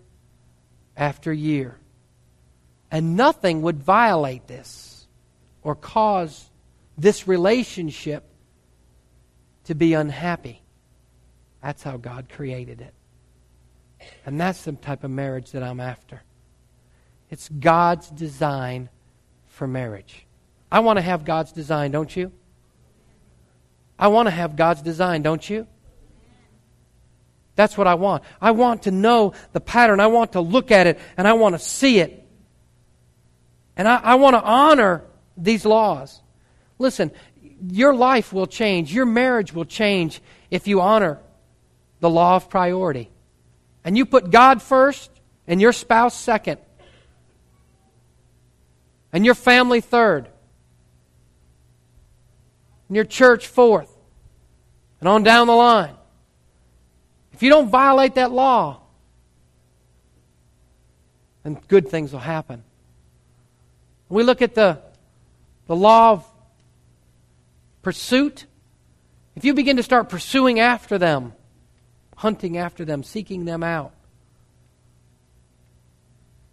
after 0.96 1.34
year. 1.34 1.78
And 2.90 3.18
nothing 3.18 3.62
would 3.64 3.84
violate 3.84 4.48
this 4.48 5.06
or 5.64 5.76
cause 5.76 6.50
this 6.98 7.28
relationship 7.28 8.24
to 9.66 9.76
be 9.76 9.96
unhappy. 9.96 10.62
That's 11.62 11.84
how 11.84 11.98
God 11.98 12.30
created 12.30 12.80
it. 12.80 12.94
And 14.26 14.40
that's 14.40 14.64
the 14.64 14.72
type 14.72 15.04
of 15.04 15.12
marriage 15.12 15.52
that 15.52 15.62
I'm 15.62 15.82
after. 15.82 16.24
It's 17.30 17.50
God's 17.50 18.10
design 18.10 18.88
for 19.58 19.68
marriage. 19.68 20.27
I 20.72 20.82
want 20.82 20.98
to 20.98 21.02
have 21.02 21.26
God's 21.26 21.52
design, 21.52 21.92
don't 21.92 22.14
you? 22.16 22.32
I 23.98 24.10
want 24.10 24.28
to 24.28 24.32
have 24.32 24.56
God's 24.56 24.82
design, 24.82 25.22
don't 25.22 25.48
you? 25.50 25.68
That's 27.56 27.78
what 27.78 27.88
I 27.88 27.96
want. 27.96 28.24
I 28.40 28.52
want 28.52 28.84
to 28.84 28.92
know 28.92 29.34
the 29.54 29.60
pattern. 29.60 30.00
I 30.00 30.08
want 30.08 30.34
to 30.34 30.42
look 30.42 30.72
at 30.72 30.86
it 30.86 31.00
and 31.18 31.28
I 31.28 31.34
want 31.34 31.56
to 31.56 31.60
see 31.60 32.00
it. 32.00 32.24
And 33.76 33.88
I, 33.88 33.96
I 33.98 34.16
want 34.16 34.36
to 34.36 34.42
honor 34.42 35.04
these 35.36 35.66
laws. 35.66 36.22
Listen, 36.78 37.12
your 37.68 37.96
life 37.96 38.32
will 38.32 38.46
change. 38.46 38.94
Your 38.94 39.08
marriage 39.08 39.54
will 39.54 39.66
change 39.66 40.22
if 40.52 40.68
you 40.68 40.82
honor 40.82 41.20
the 42.00 42.10
law 42.10 42.36
of 42.36 42.50
priority 42.50 43.10
and 43.84 43.98
you 43.98 44.06
put 44.06 44.30
God 44.30 44.62
first 44.62 45.10
and 45.48 45.62
your 45.62 45.72
spouse 45.72 46.14
second, 46.14 46.60
and 49.14 49.26
your 49.26 49.34
family 49.34 49.80
third, 49.80 50.28
and 52.88 52.96
your 52.96 53.06
church 53.06 53.48
fourth, 53.48 53.94
and 55.00 55.08
on 55.08 55.24
down 55.24 55.48
the 55.48 55.56
line. 55.56 55.96
If 57.34 57.44
you 57.44 57.50
don't 57.50 57.70
violate 57.70 58.16
that 58.16 58.32
law, 58.32 58.82
then 61.44 61.60
good 61.68 61.88
things 61.90 62.12
will 62.12 62.20
happen. 62.20 62.64
We 64.10 64.24
look 64.24 64.42
at 64.42 64.56
the, 64.56 64.80
the 65.68 65.76
law 65.76 66.14
of 66.14 66.26
pursuit. 67.82 68.46
If 69.36 69.46
you 69.46 69.54
begin 69.54 69.78
to 69.78 69.84
start 69.84 70.10
pursuing 70.10 70.60
after 70.60 70.98
them, 70.98 71.34
hunting 72.16 72.58
after 72.58 72.84
them, 72.84 73.04
seeking 73.04 73.46
them 73.46 73.64
out. 73.64 73.94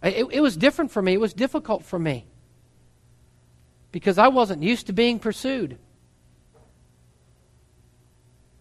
It, 0.03 0.27
it, 0.31 0.39
was 0.39 0.55
different 0.55 0.91
for 0.91 1.01
me. 1.01 1.13
It 1.13 1.19
was 1.19 1.33
difficult 1.33 1.83
for 1.83 1.97
me 1.97 2.25
because 3.91 4.19
I 4.19 4.27
wasn't 4.27 4.61
used 4.61 4.87
to 4.87 4.93
being 4.93 5.17
pursued. 5.17 5.79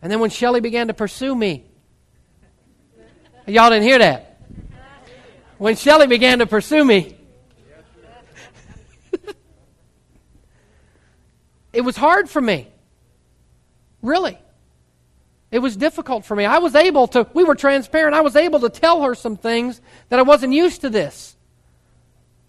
And 0.05 0.13
then 0.13 0.21
when 0.21 0.29
Shelley 0.29 0.61
began 0.61 0.87
to 0.89 0.95
pursue 0.95 1.35
me, 1.35 1.65
y'all 3.47 3.71
didn't 3.71 3.85
hear 3.85 3.99
that. 4.01 4.39
When 5.57 5.77
Shelley 5.77 6.07
began 6.07 6.41
to 6.41 6.47
pursue 6.47 6.85
me, 6.85 7.17
it 11.73 11.81
was 11.81 11.97
hard 11.97 12.29
for 12.29 12.43
me. 12.43 12.69
Really. 14.03 14.39
It 15.51 15.61
was 15.61 15.75
difficult 15.75 16.27
for 16.27 16.37
me. 16.37 16.45
I 16.45 16.59
was 16.59 16.75
able 16.75 17.07
to, 17.09 17.27
we 17.33 17.43
were 17.43 17.55
transparent. 17.55 18.15
I 18.15 18.21
was 18.21 18.37
able 18.37 18.61
to 18.61 18.69
tell 18.69 19.05
her 19.05 19.15
some 19.15 19.39
things 19.39 19.81
that 20.11 20.19
I 20.19 20.23
wasn't 20.23 20.53
used 20.53 20.83
to 20.83 20.91
this. 20.91 21.35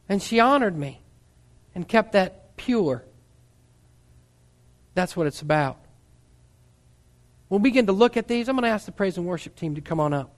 And 0.09 0.21
she 0.21 0.41
honored 0.41 0.77
me 0.77 0.99
and 1.73 1.87
kept 1.87 2.11
that 2.11 2.57
pure. 2.57 3.05
That's 4.93 5.15
what 5.15 5.25
it's 5.25 5.41
about. 5.41 5.84
We'll 7.49 7.59
begin 7.59 7.85
to 7.87 7.91
look 7.91 8.17
at 8.17 8.27
these. 8.27 8.49
I'm 8.49 8.55
going 8.55 8.63
to 8.63 8.69
ask 8.69 8.85
the 8.85 8.91
praise 8.91 9.17
and 9.17 9.25
worship 9.25 9.55
team 9.55 9.75
to 9.75 9.81
come 9.81 9.99
on 9.99 10.13
up. 10.13 10.33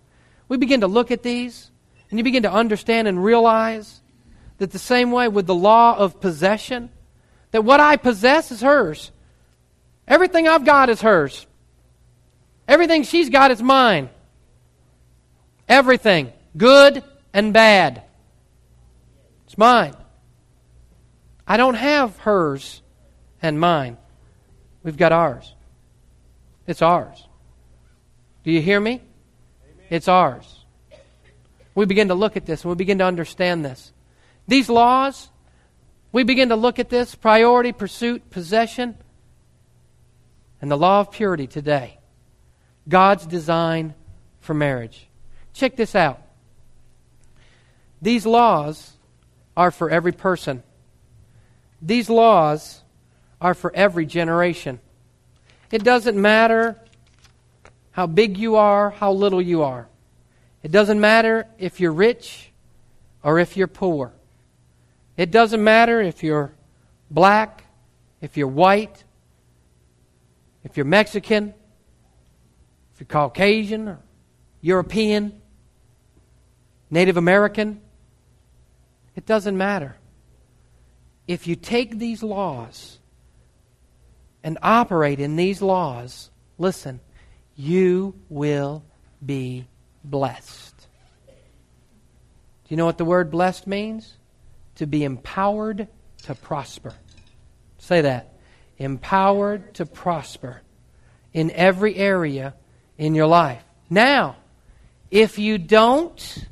We 0.49 0.57
begin 0.57 0.81
to 0.81 0.87
look 0.87 1.11
at 1.11 1.23
these, 1.23 1.71
and 2.09 2.19
you 2.19 2.23
begin 2.23 2.43
to 2.43 2.51
understand 2.51 3.07
and 3.07 3.23
realize 3.23 4.01
that 4.57 4.71
the 4.71 4.79
same 4.79 5.11
way 5.11 5.27
with 5.27 5.45
the 5.45 5.55
law 5.55 5.97
of 5.97 6.19
possession, 6.19 6.89
that 7.51 7.63
what 7.63 7.79
I 7.79 7.95
possess 7.95 8.51
is 8.51 8.61
hers. 8.61 9.11
Everything 10.07 10.47
I've 10.47 10.65
got 10.65 10.89
is 10.89 11.01
hers. 11.01 11.45
Everything 12.67 13.03
she's 13.03 13.29
got 13.29 13.51
is 13.51 13.61
mine. 13.61 14.09
Everything, 15.67 16.31
good 16.55 17.03
and 17.33 17.53
bad. 17.53 18.03
It's 19.45 19.57
mine. 19.57 19.95
I 21.47 21.57
don't 21.57 21.75
have 21.75 22.17
hers 22.19 22.81
and 23.41 23.59
mine. 23.59 23.97
We've 24.83 24.97
got 24.97 25.11
ours. 25.11 25.53
It's 26.67 26.81
ours. 26.81 27.25
Do 28.43 28.51
you 28.51 28.61
hear 28.61 28.79
me? 28.79 28.93
Amen. 28.93 29.85
It's 29.89 30.07
ours. 30.07 30.65
We 31.73 31.85
begin 31.85 32.09
to 32.09 32.15
look 32.15 32.37
at 32.37 32.45
this 32.45 32.63
and 32.63 32.69
we 32.69 32.75
begin 32.75 32.97
to 32.99 33.05
understand 33.05 33.63
this. 33.63 33.93
These 34.47 34.69
laws, 34.69 35.29
we 36.11 36.23
begin 36.23 36.49
to 36.49 36.55
look 36.55 36.79
at 36.79 36.89
this 36.89 37.15
priority, 37.15 37.71
pursuit, 37.71 38.29
possession, 38.29 38.97
and 40.61 40.69
the 40.69 40.77
law 40.77 41.01
of 41.01 41.11
purity 41.11 41.47
today. 41.47 41.99
God's 42.87 43.25
design 43.25 43.93
for 44.39 44.53
marriage. 44.53 45.07
Check 45.53 45.75
this 45.75 45.95
out. 45.95 46.21
These 48.01 48.25
laws 48.25 48.93
are 49.55 49.71
for 49.71 49.89
every 49.89 50.11
person. 50.11 50.63
These 51.81 52.09
laws 52.09 52.81
are 53.41 53.53
for 53.53 53.75
every 53.75 54.05
generation. 54.05 54.79
It 55.71 55.83
doesn't 55.83 56.19
matter 56.19 56.79
how 57.91 58.07
big 58.07 58.37
you 58.37 58.55
are, 58.55 58.89
how 58.91 59.11
little 59.11 59.41
you 59.41 59.63
are. 59.63 59.87
It 60.63 60.71
doesn't 60.71 60.99
matter 60.99 61.47
if 61.57 61.79
you're 61.79 61.91
rich 61.91 62.51
or 63.23 63.39
if 63.39 63.57
you're 63.57 63.67
poor. 63.67 64.13
It 65.17 65.31
doesn't 65.31 65.63
matter 65.63 66.01
if 66.01 66.23
you're 66.23 66.53
black, 67.09 67.63
if 68.21 68.37
you're 68.37 68.47
white, 68.47 69.03
if 70.63 70.77
you're 70.77 70.85
Mexican, 70.85 71.53
if 72.93 72.99
you're 72.99 73.07
Caucasian 73.07 73.87
or 73.87 73.99
European, 74.61 75.41
Native 76.89 77.17
American. 77.17 77.81
It 79.15 79.25
doesn't 79.25 79.57
matter. 79.57 79.95
If 81.27 81.47
you 81.47 81.55
take 81.55 81.97
these 81.97 82.23
laws 82.23 82.96
and 84.47 84.57
operate 84.63 85.19
in 85.19 85.35
these 85.35 85.61
laws, 85.61 86.29
listen, 86.57 87.01
you 87.57 88.15
will 88.29 88.81
be 89.25 89.67
blessed. 90.05 90.87
Do 91.27 91.33
you 92.69 92.77
know 92.77 92.85
what 92.85 92.97
the 92.97 93.03
word 93.03 93.29
blessed 93.29 93.67
means? 93.67 94.13
To 94.75 94.87
be 94.87 95.03
empowered 95.03 95.89
to 96.23 96.33
prosper. 96.33 96.93
Say 97.77 97.99
that. 97.99 98.35
Empowered 98.77 99.73
to 99.73 99.85
prosper 99.85 100.61
in 101.33 101.51
every 101.51 101.97
area 101.97 102.53
in 102.97 103.15
your 103.15 103.27
life. 103.27 103.65
Now, 103.89 104.37
if 105.11 105.37
you 105.37 105.57
don't 105.57 106.47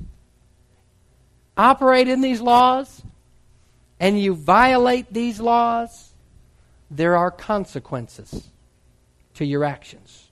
operate 1.55 2.09
in 2.09 2.19
these 2.19 2.41
laws 2.41 3.01
and 4.01 4.19
you 4.19 4.35
violate 4.35 5.13
these 5.13 5.39
laws, 5.39 6.11
there 6.89 7.17
are 7.17 7.31
consequences 7.31 8.49
to 9.35 9.45
your 9.45 9.63
actions. 9.63 10.29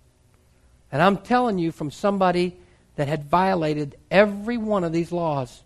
And 0.92 1.02
I'm 1.02 1.18
telling 1.18 1.58
you 1.58 1.72
from 1.72 1.92
somebody 1.92 2.58
that 2.96 3.08
had 3.08 3.24
violated 3.24 3.96
every 4.12 4.58
one 4.58 4.84
of 4.84 4.92
these 4.92 5.12
laws 5.12 5.64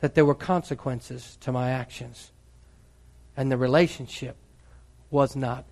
that 0.00 0.14
there 0.14 0.24
were 0.24 0.34
consequences 0.34 1.38
to 1.40 1.52
my 1.52 1.70
actions. 1.70 2.32
And 3.36 3.50
the 3.50 3.56
relationship 3.56 4.36
was 5.10 5.36
not 5.36 5.64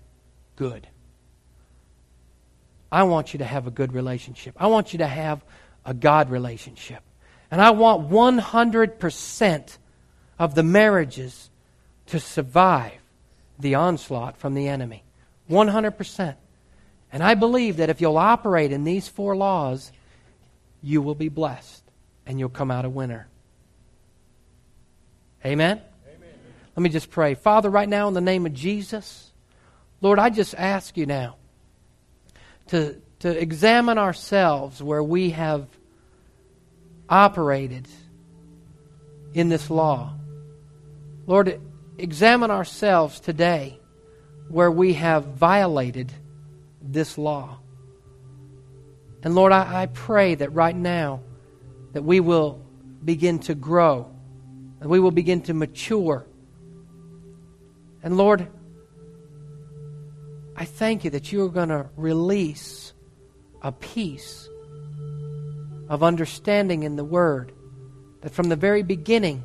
good. 0.55 0.87
I 2.91 3.03
want 3.03 3.33
you 3.33 3.39
to 3.39 3.45
have 3.45 3.67
a 3.67 3.71
good 3.71 3.93
relationship. 3.93 4.55
I 4.57 4.67
want 4.67 4.93
you 4.93 4.99
to 4.99 5.07
have 5.07 5.43
a 5.85 5.93
God 5.93 6.29
relationship. 6.29 7.03
And 7.51 7.61
I 7.61 7.71
want 7.71 8.09
100% 8.09 9.77
of 10.39 10.55
the 10.55 10.63
marriages 10.63 11.49
to 12.07 12.19
survive 12.19 12.99
the 13.59 13.75
onslaught 13.75 14.37
from 14.37 14.53
the 14.53 14.67
enemy. 14.67 15.03
100%. 15.49 16.35
And 17.11 17.23
I 17.23 17.35
believe 17.35 17.77
that 17.77 17.89
if 17.89 18.01
you'll 18.01 18.17
operate 18.17 18.71
in 18.71 18.83
these 18.83 19.07
four 19.07 19.35
laws, 19.35 19.91
you 20.81 21.01
will 21.01 21.15
be 21.15 21.29
blessed 21.29 21.83
and 22.25 22.39
you'll 22.39 22.49
come 22.49 22.71
out 22.71 22.85
a 22.85 22.89
winner. 22.89 23.27
Amen? 25.45 25.81
Amen? 26.07 26.29
Let 26.75 26.83
me 26.83 26.89
just 26.89 27.11
pray. 27.11 27.35
Father, 27.35 27.69
right 27.69 27.87
now, 27.87 28.07
in 28.07 28.13
the 28.13 28.21
name 28.21 28.45
of 28.45 28.53
Jesus, 28.53 29.31
Lord, 30.01 30.19
I 30.19 30.29
just 30.29 30.55
ask 30.55 30.97
you 30.97 31.05
now 31.05 31.37
to, 32.67 32.99
to 33.19 33.29
examine 33.29 33.97
ourselves 33.97 34.81
where 34.81 35.03
we 35.03 35.29
have 35.31 35.67
operated 37.07 37.87
in 39.33 39.49
this 39.49 39.69
law. 39.69 40.13
Lord, 41.27 41.59
examine 41.97 42.51
ourselves 42.51 43.19
today 43.19 43.79
where 44.49 44.71
we 44.71 44.93
have 44.93 45.25
violated 45.25 46.11
this 46.81 47.17
law. 47.17 47.59
And 49.23 49.33
Lord, 49.33 49.51
I, 49.51 49.83
I 49.83 49.85
pray 49.87 50.35
that 50.35 50.53
right 50.53 50.75
now 50.75 51.21
that 51.93 52.03
we 52.03 52.19
will 52.19 52.61
begin 53.03 53.39
to 53.39 53.55
grow 53.55 54.11
and 54.79 54.89
we 54.89 54.99
will 54.99 55.11
begin 55.11 55.41
to 55.43 55.53
mature. 55.53 56.25
And 58.03 58.17
Lord, 58.17 58.47
I 60.55 60.65
thank 60.65 61.03
you 61.03 61.09
that 61.11 61.31
you 61.31 61.43
are 61.43 61.49
going 61.49 61.69
to 61.69 61.89
release 61.97 62.93
a 63.61 63.71
peace 63.71 64.47
of 65.89 66.03
understanding 66.03 66.83
in 66.83 66.95
the 66.95 67.03
Word. 67.03 67.51
That 68.21 68.31
from 68.31 68.49
the 68.49 68.55
very 68.55 68.83
beginning, 68.83 69.43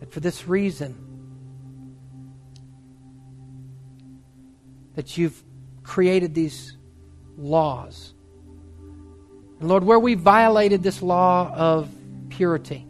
that 0.00 0.12
for 0.12 0.20
this 0.20 0.46
reason, 0.46 1.01
that 4.94 5.16
you've 5.16 5.42
created 5.82 6.34
these 6.34 6.76
laws. 7.36 8.14
And 9.60 9.68
Lord, 9.68 9.84
where 9.84 9.98
we 9.98 10.14
violated 10.14 10.82
this 10.82 11.02
law 11.02 11.52
of 11.54 11.88
purity, 12.28 12.86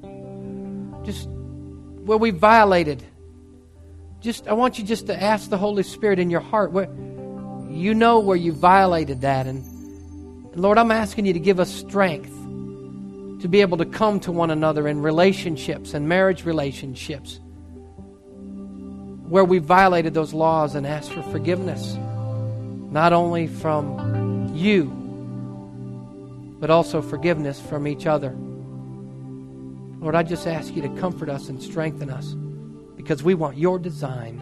just 1.04 1.28
where 1.28 2.18
we 2.18 2.30
violated, 2.30 3.02
just 4.20 4.48
I 4.48 4.54
want 4.54 4.78
you 4.78 4.84
just 4.84 5.06
to 5.08 5.22
ask 5.22 5.50
the 5.50 5.58
Holy 5.58 5.82
Spirit 5.82 6.18
in 6.18 6.30
your 6.30 6.40
heart 6.40 6.72
where 6.72 6.88
you 7.70 7.94
know 7.94 8.20
where 8.20 8.36
you 8.36 8.52
violated 8.52 9.22
that 9.22 9.46
and, 9.46 9.64
and 10.52 10.60
Lord, 10.60 10.78
I'm 10.78 10.90
asking 10.90 11.26
you 11.26 11.32
to 11.32 11.40
give 11.40 11.58
us 11.58 11.70
strength 11.70 12.30
to 13.42 13.48
be 13.48 13.60
able 13.60 13.78
to 13.78 13.84
come 13.84 14.20
to 14.20 14.30
one 14.30 14.50
another 14.50 14.86
in 14.86 15.02
relationships 15.02 15.94
and 15.94 16.08
marriage 16.08 16.44
relationships 16.44 17.40
where 19.28 19.44
we 19.44 19.58
violated 19.58 20.14
those 20.14 20.34
laws 20.34 20.74
and 20.74 20.86
asked 20.86 21.12
for 21.12 21.22
forgiveness, 21.22 21.94
not 22.90 23.12
only 23.12 23.46
from 23.46 24.54
you, 24.54 24.84
but 26.60 26.70
also 26.70 27.02
forgiveness 27.02 27.60
from 27.60 27.86
each 27.86 28.06
other. 28.06 28.34
Lord, 30.00 30.14
I 30.14 30.22
just 30.22 30.46
ask 30.46 30.74
you 30.74 30.82
to 30.82 30.88
comfort 31.00 31.28
us 31.28 31.48
and 31.48 31.62
strengthen 31.62 32.10
us 32.10 32.34
because 32.96 33.22
we 33.22 33.34
want 33.34 33.56
your 33.56 33.78
design 33.78 34.40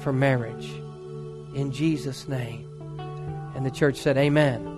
for 0.00 0.12
marriage. 0.12 0.66
In 1.54 1.70
Jesus' 1.72 2.28
name. 2.28 2.68
And 3.54 3.66
the 3.66 3.70
church 3.70 3.96
said, 3.96 4.16
Amen. 4.16 4.71